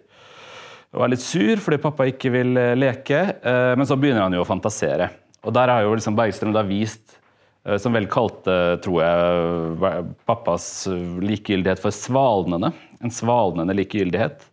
og 0.96 1.02
er 1.04 1.10
litt 1.12 1.20
sur 1.20 1.60
fordi 1.60 1.76
pappa 1.82 2.06
ikke 2.08 2.32
vil 2.32 2.56
eh, 2.56 2.74
leke, 2.78 3.20
men 3.76 3.84
så 3.84 3.98
begynner 4.00 4.24
han 4.24 4.32
jo 4.32 4.40
å 4.40 4.48
fantasere. 4.48 5.10
Og 5.44 5.52
der 5.52 5.68
har 5.68 5.84
jo 5.84 5.92
liksom 5.92 6.16
Bergstrøm 6.16 6.54
da 6.56 6.64
vist, 6.64 7.18
som 7.80 7.96
vel 7.96 8.06
kalte, 8.10 8.54
tror 8.84 9.00
jeg, 9.02 10.04
pappas 10.28 10.66
likegyldighet 11.20 11.82
for 11.82 11.94
svalnende. 11.94 12.70
En 13.04 13.12
svalnende 13.12 13.74
likegyldighet. 13.76 14.46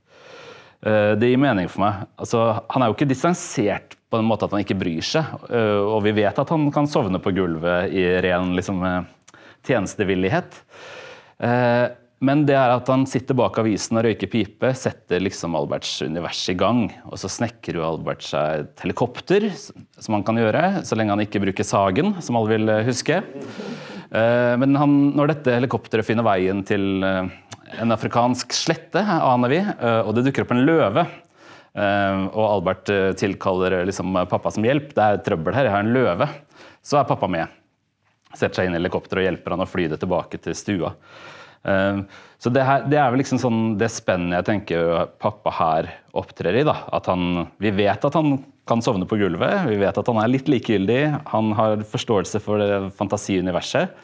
Det 0.85 1.29
gir 1.29 1.39
mening 1.41 1.69
for 1.71 1.85
meg. 1.85 2.01
Altså, 2.21 2.41
han 2.69 2.83
er 2.83 2.91
jo 2.91 2.97
ikke 2.97 3.07
distansert 3.09 3.95
på 4.11 4.19
en 4.19 4.27
måte 4.27 4.45
at 4.45 4.53
han 4.53 4.61
ikke 4.65 4.77
bryr 4.77 5.05
seg. 5.05 5.31
Og 5.49 6.03
vi 6.05 6.13
vet 6.19 6.41
at 6.41 6.51
han 6.51 6.67
kan 6.75 6.89
sovne 6.91 7.21
på 7.23 7.33
gulvet 7.37 7.93
i 7.95 8.03
ren 8.25 8.51
liksom, 8.57 8.83
tjenestevillighet. 9.65 10.59
Men 12.23 12.45
det 12.47 12.55
er 12.55 12.71
at 12.71 12.87
han 12.87 13.03
sitter 13.09 13.35
bak 13.35 13.57
avisen 13.59 13.99
og 13.99 14.05
røyker 14.05 14.29
pipe, 14.31 14.69
setter 14.79 15.19
liksom 15.19 15.55
Alberts 15.59 15.97
univers 16.05 16.39
i 16.51 16.55
gang. 16.55 16.87
Og 17.09 17.19
så 17.19 17.27
snekrer 17.31 17.81
jo 17.81 17.83
Albert 17.83 18.23
seg 18.23 18.63
et 18.63 18.85
helikopter, 18.85 19.49
som 19.51 20.15
han 20.15 20.23
kan 20.27 20.39
gjøre, 20.39 20.85
så 20.87 20.95
lenge 20.95 21.11
han 21.11 21.25
ikke 21.25 21.43
bruker 21.43 21.67
Sagen, 21.67 22.13
som 22.23 22.39
alle 22.39 22.53
vil 22.53 22.71
eh, 22.71 22.87
huske. 22.87 23.19
Eh, 23.19 24.53
men 24.61 24.79
han, 24.79 24.95
når 25.17 25.33
dette 25.33 25.57
helikopteret 25.57 26.07
finner 26.07 26.27
veien 26.27 26.63
til 26.67 27.03
eh, 27.03 27.27
en 27.83 27.91
afrikansk 27.97 28.55
slette, 28.55 29.03
aner 29.03 29.51
vi, 29.51 29.59
og 30.05 30.13
det 30.15 30.27
dukker 30.29 30.45
opp 30.45 30.53
en 30.53 30.63
løve 30.67 31.03
og 31.75 32.43
Albert 32.45 32.87
tilkaller 33.19 33.73
liksom 33.89 34.13
pappa 34.31 34.53
som 34.53 34.63
hjelp. 34.63 34.93
Det 34.95 35.01
er 35.03 35.17
trøbbel 35.25 35.57
her, 35.57 35.67
jeg 35.67 35.73
har 35.73 35.83
en 35.83 35.91
løve. 35.91 36.27
Så 36.79 37.01
er 37.01 37.09
pappa 37.09 37.27
med. 37.27 37.51
Setter 38.29 38.61
seg 38.61 38.69
inn 38.69 38.77
i 38.77 38.79
helikopteret 38.79 39.25
og 39.25 39.27
hjelper 39.27 39.55
han 39.57 39.65
å 39.65 39.67
fly 39.67 39.89
det 39.91 39.99
tilbake 39.99 40.39
til 40.45 40.55
stua. 40.55 40.93
Ehm, 41.65 42.05
så 42.41 42.51
det, 42.53 42.63
her, 42.65 42.83
det, 42.89 42.97
er 43.01 43.11
vel 43.11 43.21
liksom 43.23 43.39
sånn 43.41 43.61
det 43.79 43.89
spennet 43.93 44.37
jeg 44.37 44.47
tenker 44.49 45.07
pappa 45.21 45.53
her 45.57 45.89
opptrer 46.17 46.59
i. 46.61 46.65
da, 46.67 46.77
at 46.93 47.09
han, 47.09 47.47
Vi 47.61 47.71
vet 47.73 48.05
at 48.05 48.17
han 48.17 48.37
kan 48.69 48.81
sovne 48.81 49.05
på 49.09 49.17
gulvet, 49.19 49.67
vi 49.69 49.77
vet 49.77 49.97
at 49.97 50.09
han 50.09 50.19
er 50.21 50.31
litt 50.31 50.49
likegyldig. 50.49 51.01
Han 51.33 51.53
har 51.57 51.85
forståelse 51.89 52.41
for 52.41 52.61
det 52.61 52.91
fantasiuniverset. 52.97 53.95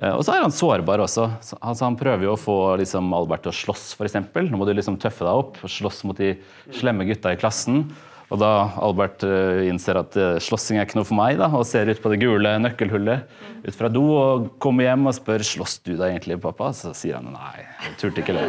Ehm, 0.00 0.14
og 0.16 0.24
så 0.26 0.36
er 0.36 0.44
han 0.44 0.54
sårbar 0.54 1.04
også. 1.06 1.30
Altså, 1.60 1.86
han 1.86 1.98
prøver 2.00 2.28
jo 2.28 2.36
å 2.36 2.40
få 2.40 2.58
liksom, 2.80 3.12
Albert 3.16 3.46
til 3.46 3.54
å 3.54 3.58
slåss, 3.62 3.90
f.eks. 3.96 4.20
Nå 4.50 4.60
må 4.60 4.68
du 4.68 4.74
liksom 4.76 5.00
tøffe 5.00 5.26
deg 5.26 5.44
opp 5.44 5.60
og 5.64 5.72
slåss 5.72 6.04
mot 6.08 6.20
de 6.20 6.34
slemme 6.76 7.08
gutta 7.08 7.32
i 7.34 7.40
klassen. 7.40 7.86
Og 8.30 8.38
da 8.38 8.50
Albert 8.78 9.24
uh, 9.26 9.60
innser 9.66 9.98
at 9.98 10.14
uh, 10.18 10.38
slåssing 10.42 10.78
er 10.78 10.86
ikke 10.86 11.00
noe 11.00 11.08
for 11.08 11.18
meg, 11.18 11.38
da, 11.40 11.48
og 11.50 11.66
ser 11.66 11.90
ut 11.90 12.02
på 12.02 12.12
det 12.12 12.20
gule 12.22 12.52
nøkkelhullet 12.62 13.66
ut 13.66 13.76
fra 13.76 13.90
do 13.92 14.04
og 14.14 14.46
kommer 14.62 14.86
hjem 14.86 15.10
og 15.10 15.16
spør 15.18 15.44
slåss 15.44 15.80
du 15.82 15.96
da 15.98 16.08
egentlig, 16.08 16.38
pappa, 16.42 16.70
så 16.76 16.94
sier 16.96 17.18
han 17.18 17.32
nei, 17.34 17.66
jeg 17.88 17.96
turte 18.00 18.22
ikke 18.22 18.38
det. 18.38 18.46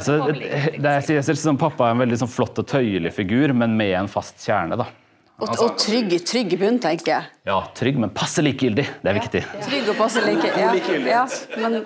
Så 0.00 0.16
det, 0.30 0.34
det, 0.80 0.92
jeg 1.10 1.24
synes 1.26 1.42
som 1.42 1.58
Pappa 1.60 1.88
er 1.88 1.96
en 1.96 2.02
veldig 2.04 2.20
sånn 2.22 2.30
flott 2.30 2.60
og 2.62 2.68
tøyelig 2.70 3.12
figur, 3.16 3.52
men 3.56 3.74
med 3.76 3.92
en 3.98 4.08
fast 4.08 4.38
kjerne. 4.46 4.78
da. 4.80 4.86
Og, 5.40 5.48
altså, 5.48 5.66
og 5.70 5.76
trygg, 5.80 6.10
trygg 6.28 6.52
bunn, 6.60 6.76
tenker 6.82 7.14
jeg. 7.14 7.28
Ja, 7.48 7.56
trygg, 7.76 7.96
men 8.02 8.10
passe 8.12 8.42
likegyldig. 8.44 8.84
Det 9.00 9.08
er 9.08 9.16
viktig. 9.16 9.40
Ja, 9.40 9.60
trygg 9.64 9.88
og 9.88 9.96
passe 9.96 10.20
like, 10.24 10.50
ja, 10.52 10.72
ja, 11.08 11.22
men, 11.56 11.78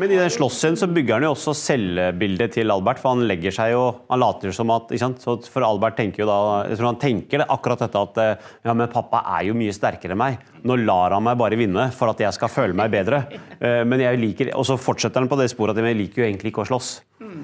men 0.00 0.14
i 0.14 0.16
den 0.16 0.32
slåssscenen 0.32 0.80
så 0.80 0.88
bygger 0.88 1.18
han 1.18 1.26
jo 1.26 1.34
også 1.34 1.52
selvbildet 1.60 2.56
til 2.56 2.72
Albert. 2.72 3.02
For 3.02 3.12
han 3.12 3.26
legger 3.28 3.52
seg 3.54 3.74
jo 3.74 3.84
Han 4.08 4.22
later 4.22 4.56
som 4.56 4.72
at 4.72 4.88
ikke 4.88 5.04
sant? 5.04 5.20
Så 5.20 5.36
For 5.52 5.66
Albert 5.68 5.98
tenker 6.00 6.24
jo 6.24 6.30
da 6.30 6.38
jeg 6.70 6.80
tror 6.80 6.90
han 6.94 7.00
tenker 7.02 7.44
akkurat 7.44 7.84
dette 7.84 8.04
at 8.08 8.20
ja, 8.64 8.72
men 8.72 8.88
pappa 8.92 9.20
er 9.36 9.50
jo 9.50 9.56
mye 9.58 9.76
sterkere 9.76 10.16
enn 10.16 10.22
meg. 10.24 10.40
Nå 10.66 10.80
lar 10.80 11.14
han 11.18 11.26
meg 11.28 11.36
bare 11.38 11.60
vinne 11.60 11.90
for 11.94 12.10
at 12.14 12.24
jeg 12.24 12.34
skal 12.36 12.52
føle 12.52 12.76
meg 12.76 12.92
bedre. 12.94 13.26
Eh, 13.60 13.82
men 13.84 14.00
jeg 14.02 14.22
liker 14.22 14.54
Og 14.56 14.64
så 14.68 14.80
fortsetter 14.80 15.20
han 15.20 15.30
på 15.30 15.38
det 15.40 15.50
sporet 15.52 15.76
at 15.76 15.84
jeg 15.92 16.00
liker 16.00 16.24
jo 16.24 16.30
egentlig 16.30 16.54
ikke 16.54 16.64
å 16.64 16.70
slåss. 16.72 16.92
Mm. 17.20 17.42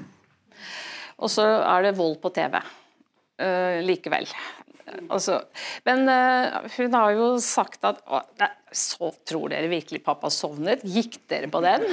Og 1.23 1.31
så 1.31 1.45
er 1.45 1.85
det 1.85 1.99
vold 1.99 2.17
på 2.23 2.33
TV. 2.33 2.57
Uh, 3.41 3.81
likevel. 3.81 4.27
Altså, 5.09 5.39
men 5.87 6.03
uh, 6.09 6.65
hun 6.75 6.95
har 6.97 7.13
jo 7.15 7.27
sagt 7.41 7.85
at 7.87 8.01
å, 8.03 8.19
nei, 8.41 8.49
så 8.73 9.11
Tror 9.29 9.51
dere 9.53 9.69
virkelig 9.71 10.01
pappa 10.05 10.29
sovnet? 10.33 10.83
Gikk 10.85 11.21
dere 11.31 11.47
på 11.51 11.61
den? 11.63 11.85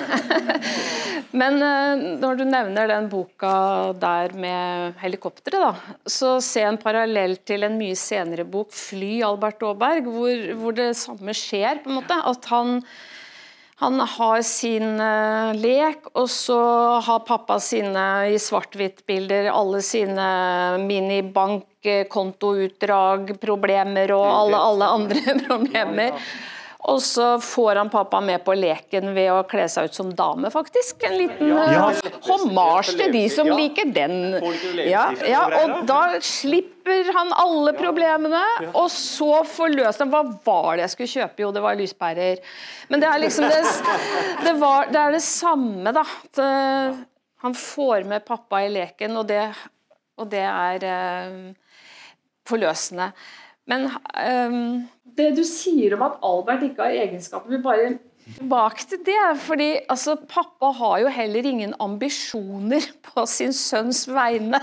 men 1.41 1.61
uh, 1.63 2.03
når 2.21 2.41
du 2.41 2.45
nevner 2.49 2.91
den 2.91 3.09
boka 3.13 3.53
der 4.01 4.35
med 4.37 4.99
helikopteret, 5.01 5.81
så 6.05 6.37
se 6.45 6.67
en 6.67 6.81
parallell 6.83 7.39
til 7.47 7.69
en 7.69 7.79
mye 7.81 7.97
senere 7.99 8.45
bok, 8.49 8.75
'Fly', 8.75 9.23
Albert 9.29 9.65
Aaberg, 9.71 10.11
hvor, 10.11 10.45
hvor 10.61 10.77
det 10.77 10.91
samme 10.99 11.37
skjer. 11.37 11.81
på 11.85 11.93
en 11.93 12.01
måte, 12.03 12.21
at 12.33 12.53
han 12.53 12.81
han 13.81 13.97
har 14.01 14.43
sin 14.45 15.01
uh, 15.01 15.55
lek, 15.57 16.05
og 16.13 16.29
så 16.29 17.01
har 17.01 17.25
pappa 17.25 17.57
sine 17.65 18.29
i 18.29 18.37
svart-hvitt-bilder 18.37 19.49
alle 19.49 19.81
sine 19.81 20.77
minibankkontoutdrag, 20.85 23.41
problemer 23.41 24.13
og 24.13 24.27
alle, 24.29 24.61
alle 24.69 24.85
andre 24.99 25.35
problemer. 25.47 26.13
Og 26.89 27.03
så 27.05 27.35
får 27.45 27.77
han 27.77 27.91
pappa 27.93 28.21
med 28.25 28.41
på 28.45 28.55
leken 28.57 29.11
ved 29.13 29.29
å 29.35 29.41
kle 29.49 29.67
seg 29.69 29.91
ut 29.91 29.97
som 29.99 30.13
dame, 30.17 30.49
faktisk. 30.53 31.03
En 31.05 31.17
liten 31.19 31.51
ja. 31.53 31.91
uh, 31.93 32.21
hommage 32.25 32.95
til 32.97 33.13
de 33.13 33.25
som 33.33 33.51
liker 33.53 33.91
den. 33.93 34.39
Ja, 34.89 35.11
ja, 35.29 35.43
og 35.61 35.83
da 35.89 36.17
slipper 36.25 37.11
han 37.13 37.35
alle 37.37 37.75
problemene, 37.77 38.41
og 38.73 38.89
så 38.93 39.43
forløser 39.47 40.07
han 40.07 40.15
Hva 40.15 40.23
var 40.47 40.79
det 40.79 40.87
jeg 40.87 40.95
skulle 40.95 41.13
kjøpe? 41.13 41.45
Jo, 41.45 41.53
det 41.53 41.65
var 41.67 41.77
lyspærer. 41.79 42.41
Men 42.89 43.05
det 43.05 43.11
er 43.11 43.23
liksom 43.27 43.51
det, 43.51 43.61
det, 44.47 44.57
var, 44.63 44.89
det, 44.89 45.05
er 45.05 45.19
det 45.19 45.25
samme, 45.27 45.93
da. 45.93 46.07
At, 46.25 46.41
uh, 46.41 47.05
han 47.45 47.57
får 47.57 48.09
med 48.09 48.25
pappa 48.25 48.65
i 48.65 48.73
leken, 48.73 49.21
og 49.21 49.29
det, 49.29 49.45
og 50.21 50.33
det 50.33 50.45
er 50.49 50.89
uh, 50.89 51.77
forløsende. 52.49 53.13
Men 53.69 53.91
um, 54.17 54.61
det 55.17 55.33
du 55.37 55.43
sier 55.47 55.97
om 55.97 56.07
at 56.07 56.21
Albert 56.27 56.65
ikke 56.71 56.87
har 56.87 57.03
egenskaper, 57.07 57.51
vil 57.53 57.65
bare 57.65 57.91
Bak 58.47 58.79
til 58.87 59.01
det. 59.03 59.17
fordi 59.43 59.81
altså, 59.91 60.15
Pappa 60.29 60.71
har 60.77 60.99
jo 61.03 61.09
heller 61.11 61.47
ingen 61.47 61.73
ambisjoner 61.81 62.85
på 63.03 63.25
sin 63.27 63.53
sønns 63.57 64.05
vegne. 64.07 64.61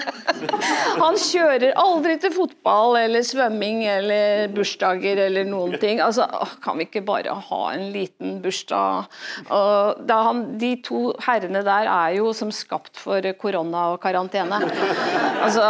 Han 1.02 1.18
kjører 1.20 1.74
aldri 1.76 2.16
til 2.22 2.32
fotball 2.36 2.96
eller 3.02 3.26
svømming 3.28 3.84
eller 3.92 4.48
bursdager 4.56 5.20
eller 5.26 5.48
noen 5.50 5.76
ting. 5.82 6.00
Altså, 6.00 6.30
Kan 6.64 6.80
vi 6.80 6.88
ikke 6.88 7.04
bare 7.08 7.36
ha 7.50 7.62
en 7.74 7.90
liten 7.92 8.40
bursdag? 8.44 9.10
Han, 9.50 10.44
de 10.62 10.72
to 10.86 11.12
herrene 11.28 11.66
der 11.68 11.92
er 11.92 12.16
jo 12.22 12.32
som 12.38 12.54
skapt 12.56 12.96
for 12.98 13.26
korona 13.42 13.90
og 13.96 14.00
karantene. 14.06 14.62
Altså 15.44 15.68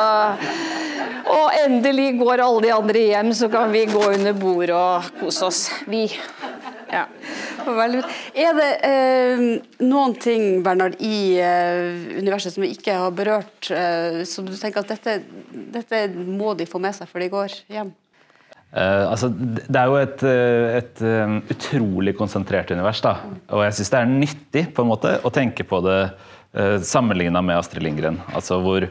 og 1.28 1.58
endelig 1.66 2.14
går 2.20 2.44
alle 2.44 2.64
de 2.66 2.74
andre 2.76 3.04
hjem, 3.12 3.34
så 3.36 3.50
kan 3.52 3.72
vi 3.74 3.86
gå 3.90 4.02
under 4.14 4.36
bordet 4.38 4.76
og 4.76 5.12
kose 5.20 5.48
oss. 5.48 5.62
Vi. 5.90 6.06
Ja. 6.88 7.04
Er 7.68 8.56
det 8.56 8.68
eh, 8.88 9.42
noen 9.84 10.16
ting 10.24 10.64
Bernard, 10.64 10.96
i 11.04 11.36
eh, 11.44 12.18
universet 12.18 12.56
som 12.56 12.64
vi 12.64 12.72
ikke 12.78 12.96
har 12.96 13.16
berørt, 13.16 13.72
eh, 13.74 14.24
som 14.30 14.48
du 14.48 14.56
tenker 14.56 14.86
at 14.86 14.94
dette, 14.96 15.20
dette, 15.76 16.04
må 16.16 16.56
de 16.58 16.68
få 16.70 16.80
med 16.82 16.96
seg 16.96 17.10
før 17.12 17.26
de 17.26 17.32
går 17.34 17.58
hjem? 17.76 17.92
Uh, 18.68 19.08
altså, 19.08 19.30
det 19.32 19.80
er 19.80 19.88
jo 19.88 19.96
et, 19.96 20.24
eh, 20.28 20.74
et 20.82 21.04
um, 21.08 21.38
utrolig 21.54 22.14
konsentrert 22.18 22.72
univers. 22.74 23.00
Da. 23.04 23.16
Og 23.56 23.64
jeg 23.64 23.78
syns 23.78 23.94
det 23.94 24.00
er 24.02 24.10
nyttig 24.12 24.64
på 24.76 24.84
en 24.84 24.92
måte, 24.92 25.14
å 25.24 25.32
tenke 25.34 25.64
på 25.68 25.80
det 25.86 26.02
uh, 26.12 26.76
sammenligna 26.84 27.42
med 27.42 27.62
Astrid 27.62 27.86
Lindgren. 27.88 28.20
Altså 28.36 28.60
hvor 28.64 28.86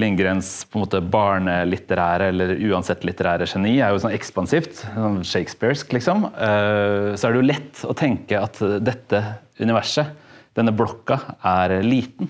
Lindgrens 0.00 0.48
på 0.66 0.78
en 0.78 0.82
måte 0.82 0.98
barnelitterære 1.06 2.32
eller 2.32 2.56
uansett 2.66 3.04
litterære 3.06 3.46
geni 3.46 3.76
er 3.78 3.92
jo 3.94 4.00
sånn 4.02 4.14
ekspansivt. 4.16 4.80
sånn 4.88 5.20
Shakespearsk, 5.22 5.92
liksom. 5.94 6.26
Eh, 6.34 7.12
så 7.14 7.28
er 7.28 7.34
det 7.34 7.38
jo 7.38 7.50
lett 7.52 7.82
å 7.86 7.94
tenke 7.94 8.40
at 8.40 8.58
dette 8.82 9.20
universet, 9.60 10.10
denne 10.58 10.74
blokka, 10.74 11.20
er 11.46 11.76
liten. 11.86 12.26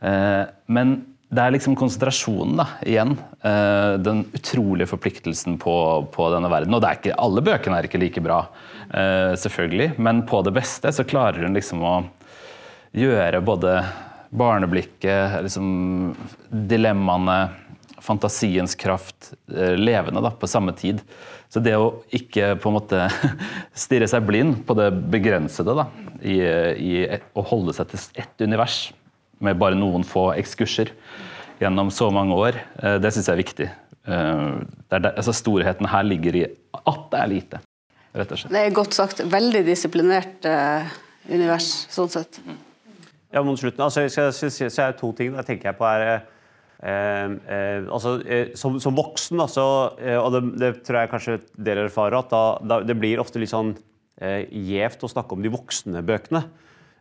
Eh, 0.00 0.48
men 0.72 0.96
det 1.28 1.44
er 1.44 1.52
liksom 1.52 1.76
konsentrasjonen 1.76 2.56
da, 2.62 2.66
igjen. 2.88 3.12
Eh, 3.44 3.92
den 4.00 4.24
utrolige 4.32 4.88
forpliktelsen 4.94 5.60
på, 5.60 5.76
på, 6.14 6.30
denne 6.32 6.48
verden. 6.48 6.72
Og 6.72 6.88
ikke, 6.88 7.18
alle 7.20 7.44
bøkene 7.44 7.82
er 7.82 7.90
ikke 7.90 8.00
like 8.00 8.24
bra, 8.24 8.46
selvfølgelig, 8.86 9.96
men 9.98 10.20
på 10.30 10.38
det 10.46 10.52
beste 10.54 10.92
så 10.94 11.04
klarer 11.04 11.42
hun 11.42 11.56
liksom 11.58 11.80
å 11.84 11.96
gjøre 12.96 13.40
både 13.44 13.80
barneblikket, 14.30 15.42
liksom, 15.46 16.14
dilemmaene, 16.50 17.38
fantasiens 18.06 18.74
kraft 18.78 19.32
eh, 19.56 19.74
levende 19.78 20.22
da, 20.22 20.30
på 20.30 20.46
samme 20.46 20.74
tid. 20.76 21.00
Så 21.50 21.62
det 21.62 21.74
å 21.78 22.02
ikke 22.14 22.54
på 22.60 22.70
en 22.70 22.76
måte 22.78 23.06
stirre 23.86 24.08
seg 24.10 24.26
blind 24.26 24.60
på 24.66 24.76
det 24.78 24.90
begrensede 25.12 25.74
da, 25.78 25.88
i, 26.22 26.36
i 26.38 26.92
å 27.36 27.44
holde 27.46 27.74
seg 27.76 27.90
til 27.90 28.22
ett 28.22 28.46
univers 28.46 28.90
med 29.42 29.58
bare 29.60 29.78
noen 29.78 30.06
få 30.06 30.30
ekskurser 30.36 30.92
gjennom 31.60 31.90
så 31.92 32.10
mange 32.14 32.36
år, 32.36 32.60
eh, 32.82 32.98
det 33.02 33.12
syns 33.14 33.30
jeg 33.30 33.36
er 33.36 33.42
viktig. 33.42 33.70
Eh, 34.06 34.46
er 34.92 35.02
der, 35.02 35.16
altså 35.16 35.34
storheten 35.34 35.90
her 35.90 36.06
ligger 36.06 36.42
i 36.42 36.46
at 36.46 37.10
det 37.10 37.22
er 37.22 37.32
lite, 37.32 37.62
rett 38.14 38.30
og 38.30 38.42
slett. 38.42 38.54
Det 38.54 38.62
er 38.62 38.78
godt 38.78 38.96
sagt. 38.96 39.26
Veldig 39.32 39.66
disiplinert 39.66 40.46
univers, 41.26 41.72
sånn 41.90 42.12
sett. 42.12 42.38
Ja, 43.36 43.42
mot 43.44 43.60
slutten, 43.60 43.82
altså, 43.84 44.06
så, 44.08 44.30
så, 44.32 44.48
så, 44.48 44.70
så 44.72 44.86
er 44.86 44.94
to 44.96 45.10
ting 45.16 45.34
da 45.36 45.44
tenker 45.44 45.68
jeg 45.68 45.76
på 45.76 45.84
er 45.84 46.04
eh, 46.08 46.22
eh, 46.88 47.82
altså, 47.84 48.14
eh, 48.24 48.54
som, 48.56 48.78
som, 48.80 48.96
voksen, 48.96 49.42
altså, 49.44 49.66
og 50.22 50.30
det, 50.32 50.40
det, 50.62 50.70
tror 50.86 51.02
jeg 51.02 51.10
kanskje 51.12 51.34
dere 51.68 51.84
erfarer, 51.90 52.16
at 52.22 52.32
da, 52.32 52.40
da, 52.64 52.80
det 52.88 52.96
blir 52.96 53.20
ofte 53.20 53.42
litt 53.42 53.52
sånn 53.52 53.74
eh, 54.24 54.48
gjevt 54.48 55.04
å 55.04 55.12
snakke 55.12 55.36
om 55.36 55.44
de 55.44 55.52
voksne 55.52 56.00
bøkene. 56.08 56.46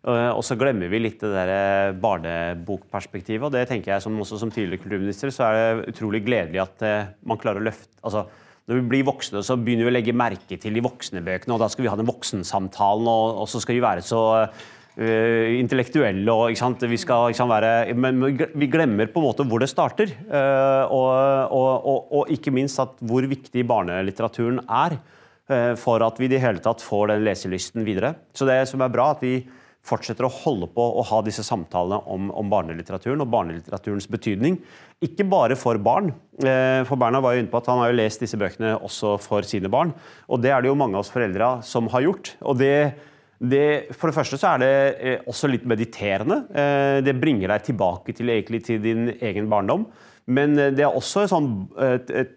Eh, 0.03 0.31
og 0.35 0.43
så 0.43 0.59
glemmer 0.59 0.91
vi 0.91 1.05
litt 1.05 1.23
det 1.23 1.31
der 1.31 1.95
barnebokperspektivet. 2.03 3.47
og 3.47 3.55
det 3.55 3.63
tenker 3.71 3.95
jeg 3.95 4.03
som, 4.03 4.19
også 4.19 4.43
som 4.43 4.51
tidligere 4.51 4.83
kulturminister 4.83 5.31
så 5.31 5.47
er 5.47 5.55
det 5.55 5.95
utrolig 5.95 6.25
gledelig 6.27 6.65
at 6.65 6.89
man 7.23 7.39
klarer 7.39 7.63
å 7.63 7.69
løfte 7.69 7.95
altså, 8.03 8.27
når 8.65 8.81
vi 8.81 8.87
blir 8.91 9.07
voksne, 9.07 9.43
så 9.45 9.55
begynner 9.61 9.85
vi 9.85 9.91
å 9.91 9.93
legge 9.93 10.13
merke 10.17 10.57
til 10.59 10.73
de 10.73 10.81
voksne 10.83 11.21
bøkene, 11.23 11.53
og 11.53 11.61
da 11.61 11.67
skal 11.69 11.85
vi 11.85 11.91
ha 11.91 11.99
den 11.99 12.07
voksensamtalen, 12.09 13.07
og, 13.07 13.43
og 13.43 13.51
så 13.51 13.61
skal 13.61 13.77
vi 13.77 13.83
være 13.85 14.03
så 14.03 14.23
uh, 14.99 15.55
intellektuelle 15.60 16.31
og 16.31 16.51
ikke 16.51 16.62
sant? 16.62 16.86
Vi 16.89 16.99
skal 17.01 17.36
sant, 17.36 17.51
være 17.51 17.95
Men 17.97 18.21
vi 18.25 18.69
glemmer 18.71 19.12
på 19.12 19.21
en 19.21 19.27
måte 19.27 19.47
hvor 19.47 19.63
det 19.63 19.71
starter. 19.71 20.13
Uh, 20.29 20.86
og, 20.93 21.12
og, 21.51 22.08
og, 22.21 22.31
ikke 22.34 22.53
minst 22.55 22.81
at 22.84 22.95
hvor 23.05 23.27
viktig 23.29 23.65
barnelitteraturen 23.67 24.63
er 24.65 24.97
uh, 24.97 25.73
for 25.79 26.03
at 26.05 26.19
vi 26.21 26.29
i 26.29 26.34
det 26.36 26.41
hele 26.43 26.63
tatt 26.63 26.84
får 26.84 27.13
den 27.13 27.27
leselysten 27.27 27.86
videre. 27.88 28.15
Så 28.34 28.47
det 28.49 28.63
som 28.71 28.84
er 28.86 28.93
bra, 28.93 29.13
at 29.15 29.23
vi 29.25 29.39
fortsetter 29.86 30.25
å 30.25 30.34
holde 30.34 30.65
på 30.73 30.81
å 30.81 31.03
ha 31.05 31.19
disse 31.21 31.43
samtalene 31.45 31.99
om, 32.10 32.31
om, 32.34 32.47
barnelitteraturen 32.49 33.21
og 33.21 33.29
barnelitteraturens 33.29 34.08
betydning. 34.10 34.58
Ikke 35.05 35.27
bare 35.29 35.53
for 35.60 35.77
barn. 35.77 36.10
For 36.41 36.97
Berna 36.97 37.21
var 37.21 37.36
jo 37.36 37.43
inne 37.43 37.51
på 37.51 37.60
at 37.60 37.69
Han 37.69 37.84
har 37.84 37.91
jo 37.91 37.99
lest 37.99 38.23
disse 38.23 38.39
bøkene 38.41 38.71
også 38.79 39.13
for 39.21 39.45
sine 39.45 39.69
barn. 39.69 39.93
og 40.25 40.41
Det 40.41 40.49
er 40.49 40.63
det 40.63 40.71
jo 40.71 40.79
mange 40.79 40.97
av 40.97 41.05
oss 41.05 41.13
foreldre 41.13 41.60
som 41.62 41.86
har 41.93 42.01
gjort. 42.08 42.34
og 42.41 42.58
det 42.58 42.95
det, 43.51 43.93
for 43.95 44.10
det 44.10 44.15
første 44.17 44.39
så 44.39 44.53
er 44.53 44.62
det 44.62 44.73
eh, 44.95 45.21
også 45.29 45.49
litt 45.51 45.65
mediterende. 45.67 46.41
Eh, 46.55 46.97
det 47.05 47.17
bringer 47.19 47.51
deg 47.51 47.69
tilbake 47.69 48.15
til, 48.15 48.31
egentlig, 48.34 48.63
til 48.67 48.81
din 48.84 49.10
egen 49.13 49.49
barndom. 49.51 49.86
Men 50.25 50.58
eh, 50.60 50.71
det 50.75 50.86
er 50.86 50.95
også 50.95 51.27
sånn, 51.31 51.51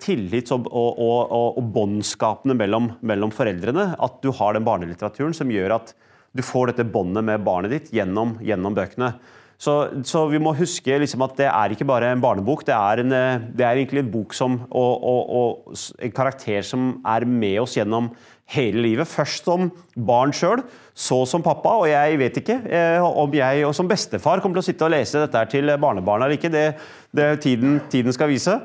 tillits- 0.03 0.55
og, 0.55 0.69
og, 0.69 1.01
og, 1.01 1.59
og 1.61 1.73
båndskapene 1.75 2.57
mellom, 2.59 2.93
mellom, 3.01 3.35
foreldrene. 3.35 3.91
At 3.99 4.21
du 4.25 4.31
har 4.35 4.57
den 4.57 4.69
barnelitteraturen 4.69 5.37
som 5.37 5.53
gjør 5.53 5.79
at 5.81 5.95
du 6.37 6.45
får 6.45 6.73
dette 6.73 6.89
båndet 6.93 7.25
med 7.25 7.45
barnet 7.47 7.75
ditt 7.75 7.93
gjennom, 7.95 8.37
gjennom 8.45 8.77
bøkene. 8.77 9.15
Så, 9.59 9.73
så, 10.07 10.21
vi 10.31 10.39
må 10.39 10.53
huske 10.55 11.01
liksom 11.03 11.25
at 11.27 11.33
det 11.41 11.49
er 11.51 11.73
ikke 11.75 11.87
bare 11.89 12.13
en 12.15 12.21
barnebok, 12.23 12.61
det 12.69 12.77
er, 12.77 13.01
en, 13.03 13.15
det 13.59 13.65
er 13.67 13.81
egentlig 13.81 14.05
en 14.05 14.13
bok 14.13 14.37
som, 14.37 14.55
og, 14.71 15.73
en 15.99 16.15
karakter 16.15 16.63
som 16.63 16.93
er 17.03 17.27
med 17.27 17.57
oss 17.65 17.75
gjennom 17.75 18.13
hele 18.55 18.83
livet. 18.85 19.09
Først 19.11 19.49
som 19.49 19.69
barn 20.09 20.33
sjøl, 20.37 20.63
så 20.97 21.21
som 21.29 21.45
pappa. 21.45 21.77
Og 21.83 21.89
jeg 21.91 22.21
vet 22.21 22.41
ikke 22.41 22.59
eh, 22.65 23.05
om 23.05 23.35
jeg 23.35 23.69
som 23.77 23.91
bestefar 23.91 24.43
kommer 24.43 24.59
til 24.59 24.65
å 24.65 24.69
sitte 24.71 24.89
og 24.89 24.95
lese 24.95 25.25
dette 25.25 25.45
til 25.53 25.75
barnebarna 25.81 26.27
eller 26.27 26.39
ikke. 26.39 26.53
Det, 26.53 26.67
det 27.15 27.29
tiden, 27.45 27.81
tiden, 27.93 28.15
skal 28.17 28.33
vise. 28.33 28.57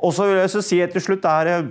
Og 0.00 0.14
så 0.16 0.26
vil 0.26 0.40
jeg 0.40 0.50
også 0.50 0.64
si 0.64 0.80
til 0.94 1.04
slutt 1.04 1.28
er, 1.28 1.68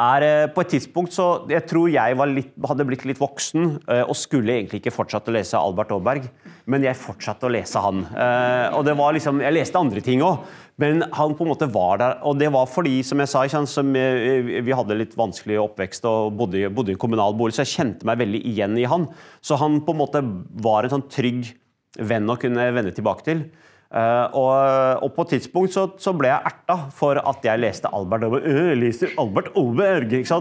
er 0.00 0.24
eh, 0.26 0.46
på 0.52 0.62
et 0.64 0.72
tidspunkt 0.74 1.14
så 1.14 1.26
Jeg 1.50 1.66
tror 1.68 1.90
jeg 1.92 2.16
litt, 2.32 2.54
hadde 2.66 2.86
blitt 2.88 3.04
litt 3.08 3.20
voksen 3.20 3.66
eh, 3.90 4.02
og 4.02 4.16
skulle 4.18 4.56
egentlig 4.56 4.80
ikke 4.80 4.94
fortsatt 4.94 5.28
å 5.28 5.34
lese 5.34 5.60
Albert 5.60 5.92
Aaberg, 5.94 6.26
men 6.70 6.84
jeg 6.86 6.98
fortsatte 6.98 7.48
å 7.48 7.52
lese 7.52 7.82
han. 7.82 8.02
Eh, 8.08 8.66
og 8.76 8.84
det 8.88 8.96
var 8.98 9.14
liksom, 9.16 9.42
Jeg 9.44 9.56
leste 9.56 9.80
andre 9.80 10.02
ting 10.04 10.24
òg, 10.24 10.42
men 10.80 11.04
han 11.12 11.36
på 11.36 11.44
en 11.44 11.52
måte 11.52 11.68
var 11.70 12.00
der. 12.00 12.18
Og 12.26 12.38
det 12.40 12.48
var 12.54 12.68
fordi, 12.70 13.00
som 13.06 13.20
jeg 13.20 13.32
sa, 13.32 13.44
som 13.68 13.92
vi 13.92 14.76
hadde 14.76 14.96
litt 14.96 15.16
vanskelig 15.18 15.60
oppvekst 15.60 16.06
og 16.08 16.36
bodde, 16.38 16.70
bodde 16.72 16.94
i 16.94 16.96
en 16.96 17.02
kommunal 17.02 17.36
bolig, 17.36 17.52
så 17.56 17.66
jeg 17.66 17.74
kjente 17.74 18.08
meg 18.08 18.22
veldig 18.22 18.40
igjen 18.48 18.78
i 18.80 18.88
han. 18.88 19.04
Så 19.44 19.60
han 19.60 19.82
på 19.84 19.92
en 19.92 20.00
måte 20.00 20.24
var 20.64 20.86
en 20.86 20.94
sånn 20.96 21.10
trygg 21.12 21.52
venn 22.00 22.32
å 22.32 22.38
kunne 22.40 22.70
vende 22.72 22.94
tilbake 22.96 23.26
til. 23.26 23.44
Uh, 23.90 24.30
og, 24.38 25.02
og, 25.02 25.08
på 25.16 25.24
et 25.24 25.32
tidspunkt 25.34 25.72
så, 25.74 25.88
så, 25.98 26.12
ble 26.14 26.28
jeg 26.30 26.46
erta 26.46 26.76
for 26.94 27.18
at 27.18 27.42
jeg 27.42 27.58
leste 27.58 27.90
Albert 27.90 28.22
Aaberg. 28.22 28.44
Øh, 28.46 28.68
leser 28.78 29.16
Albert 29.18 29.50
Aaberg, 29.58 30.12
ikke? 30.20 30.38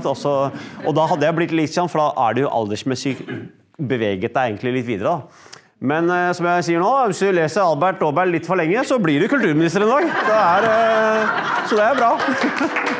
Og, 0.85 0.91
da 0.93 1.07
hadde 1.09 1.25
jeg 1.25 1.37
blitt 1.39 1.55
litt 1.57 1.73
sånn, 1.73 1.89
for 1.89 2.03
da 2.03 2.27
er 2.27 2.37
du 2.37 2.43
aldersmessig 2.45 3.15
beveget 3.79 4.35
deg 4.35 4.51
egentlig 4.51 4.75
litt 4.77 4.89
videre. 4.91 5.15
da. 5.17 5.57
Men 5.79 6.11
uh, 6.13 6.29
som 6.37 6.45
jeg 6.51 6.69
sier 6.69 6.83
nå, 6.83 6.93
hvis 7.09 7.23
du 7.25 7.33
leser 7.33 7.65
Albert 7.65 8.05
Aaberg 8.05 8.35
litt 8.35 8.45
for 8.45 8.59
lenge, 8.59 8.85
så 8.85 9.01
blir 9.01 9.23
du 9.23 9.31
kulturminister 9.31 9.87
en 9.87 9.95
dag. 9.95 10.13
Det 10.29 10.39
er, 10.45 10.69
uh, 10.69 11.43
så 11.65 11.79
det 11.79 11.89
er 11.89 12.01
bra. 12.03 12.97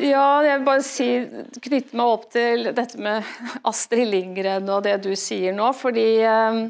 Ja, 0.00 0.26
jeg 0.44 0.58
vil 0.58 0.66
bare 0.66 0.86
si, 0.86 1.10
knytte 1.62 1.98
meg 1.98 2.14
opp 2.16 2.26
til 2.34 2.70
dette 2.76 3.00
med 3.02 3.26
Astrid 3.68 4.10
Lindgren 4.10 4.68
og 4.72 4.84
det 4.86 4.98
du 5.04 5.12
sier 5.18 5.54
nå. 5.56 5.70
fordi 5.76 6.08
um, 6.26 6.64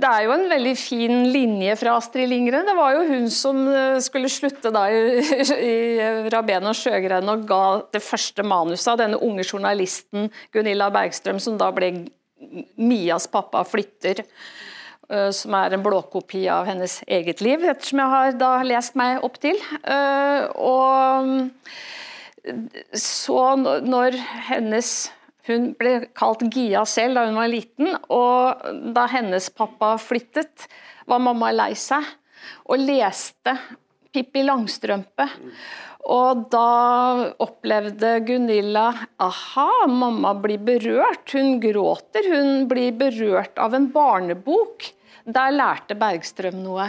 det 0.00 0.08
er 0.08 0.24
jo 0.24 0.32
en 0.32 0.46
veldig 0.48 0.74
fin 0.78 1.16
linje 1.32 1.74
fra 1.76 1.96
Astrid 1.98 2.30
Lindgren. 2.30 2.64
Det 2.68 2.76
var 2.78 2.94
jo 2.96 3.02
hun 3.08 3.26
som 3.34 3.58
eh, 3.68 3.98
skulle 4.00 4.30
slutte 4.32 4.72
da 4.72 4.86
i, 4.88 5.20
i 5.72 5.74
Rabén 6.32 6.68
og 6.70 6.78
Sjøgren 6.78 7.28
og 7.32 7.44
ga 7.48 7.64
det 7.92 8.02
første 8.04 8.46
manuset 8.46 8.94
av 8.94 9.02
denne 9.02 9.20
unge 9.20 9.44
journalisten 9.44 10.30
Gunilla 10.54 10.88
Bergstrøm, 10.94 11.42
som 11.42 11.58
da 11.60 11.68
ble 11.74 11.92
Mias 12.80 13.28
pappa 13.28 13.60
flytter. 13.68 14.22
Eh, 15.10 15.30
som 15.34 15.54
er 15.58 15.74
en 15.74 15.82
blåkopi 15.82 16.44
av 16.54 16.68
hennes 16.70 17.00
eget 17.10 17.40
liv, 17.42 17.64
ettersom 17.66 17.98
jeg 17.98 18.12
har 18.12 18.36
da 18.38 18.50
lest 18.62 18.94
meg 18.98 19.24
opp 19.26 19.40
til. 19.42 19.58
Eh, 19.82 20.44
og 20.54 21.50
så 22.94 23.40
når 23.58 24.20
hennes 24.50 25.10
Hun 25.48 25.70
ble 25.74 26.04
kalt 26.14 26.42
Gia 26.52 26.84
selv 26.86 27.16
da 27.16 27.24
hun 27.26 27.38
var 27.40 27.48
liten, 27.50 27.88
og 28.12 28.60
da 28.94 29.06
hennes 29.10 29.48
pappa 29.50 29.94
flyttet, 29.98 30.66
var 31.08 31.18
mamma 31.24 31.48
lei 31.50 31.72
seg 31.74 32.04
og 32.68 32.84
leste 32.84 33.56
Pippi 34.12 34.44
Langstrømpe. 34.44 35.26
Og 36.12 36.44
da 36.52 37.32
opplevde 37.42 38.12
Gunilla 38.28 38.92
aha, 39.18 39.88
mamma 39.88 40.36
blir 40.44 40.60
berørt. 40.60 41.32
Hun 41.32 41.58
gråter. 41.64 42.30
Hun 42.30 42.68
blir 42.70 42.92
berørt 43.00 43.58
av 43.58 43.74
en 43.74 43.88
barnebok. 43.96 44.92
Der 45.24 45.54
lærte 45.54 45.96
Bergstrøm 45.98 46.60
noe. 46.62 46.88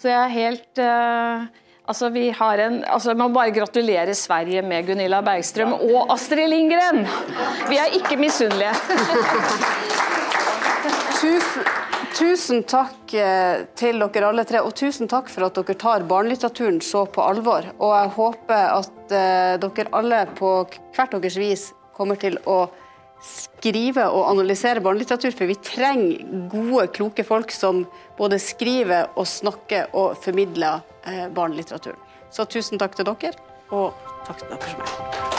Så 0.00 0.10
jeg 0.10 0.20
er 0.20 0.34
helt 0.34 0.82
uh, 0.82 1.48
Altså, 1.90 2.06
vi 2.14 2.28
har 2.30 2.60
en 2.62 2.84
altså, 2.84 3.10
Jeg 3.10 3.18
må 3.18 3.28
bare 3.34 3.54
gratulere 3.54 4.14
Sverige 4.14 4.62
med 4.62 4.86
Gunilla 4.86 5.20
Bergstrøm 5.26 5.72
og 5.74 6.12
Astrid 6.14 6.46
Lindgren! 6.52 7.02
Vi 7.68 7.78
er 7.80 7.96
ikke 7.98 8.18
misunnelige. 8.20 8.70
tusen, 11.20 11.66
tusen 12.14 12.62
takk 12.70 13.14
eh, 13.14 13.64
til 13.78 13.98
dere 14.04 14.28
alle 14.28 14.44
tre, 14.46 14.62
og 14.62 14.74
tusen 14.78 15.10
takk 15.10 15.32
for 15.32 15.48
at 15.48 15.58
dere 15.58 15.78
tar 15.80 16.06
barnelitteraturen 16.06 16.78
så 16.84 17.06
på 17.10 17.24
alvor. 17.26 17.66
Og 17.80 17.96
jeg 17.96 18.14
håper 18.20 18.62
at 18.76 19.16
uh, 19.16 19.66
dere 19.66 19.90
alle 19.98 20.22
på 20.38 20.52
hvert 20.94 21.18
deres 21.18 21.40
vis 21.40 21.66
kommer 21.96 22.20
til 22.20 22.38
å 22.46 22.62
skrive 23.24 24.06
og 24.08 24.30
analysere 24.30 24.82
barnelitteratur, 24.84 25.34
for 25.36 25.50
vi 25.50 25.58
trenger 25.64 26.46
gode, 26.52 26.86
kloke 26.96 27.24
folk 27.26 27.52
som 27.54 27.84
både 28.18 28.40
skriver 28.42 29.10
og 29.14 29.28
snakker 29.28 29.92
og 29.96 30.16
formidler 30.24 30.84
eh, 31.04 31.26
barnelitteraturen. 31.34 32.00
Så 32.30 32.46
tusen 32.46 32.80
takk 32.80 32.96
til 32.96 33.08
dere, 33.10 33.34
og 33.70 33.92
takk 34.28 34.44
til 34.44 34.54
dere 34.54 34.72
som 34.72 34.86
er 34.86 35.29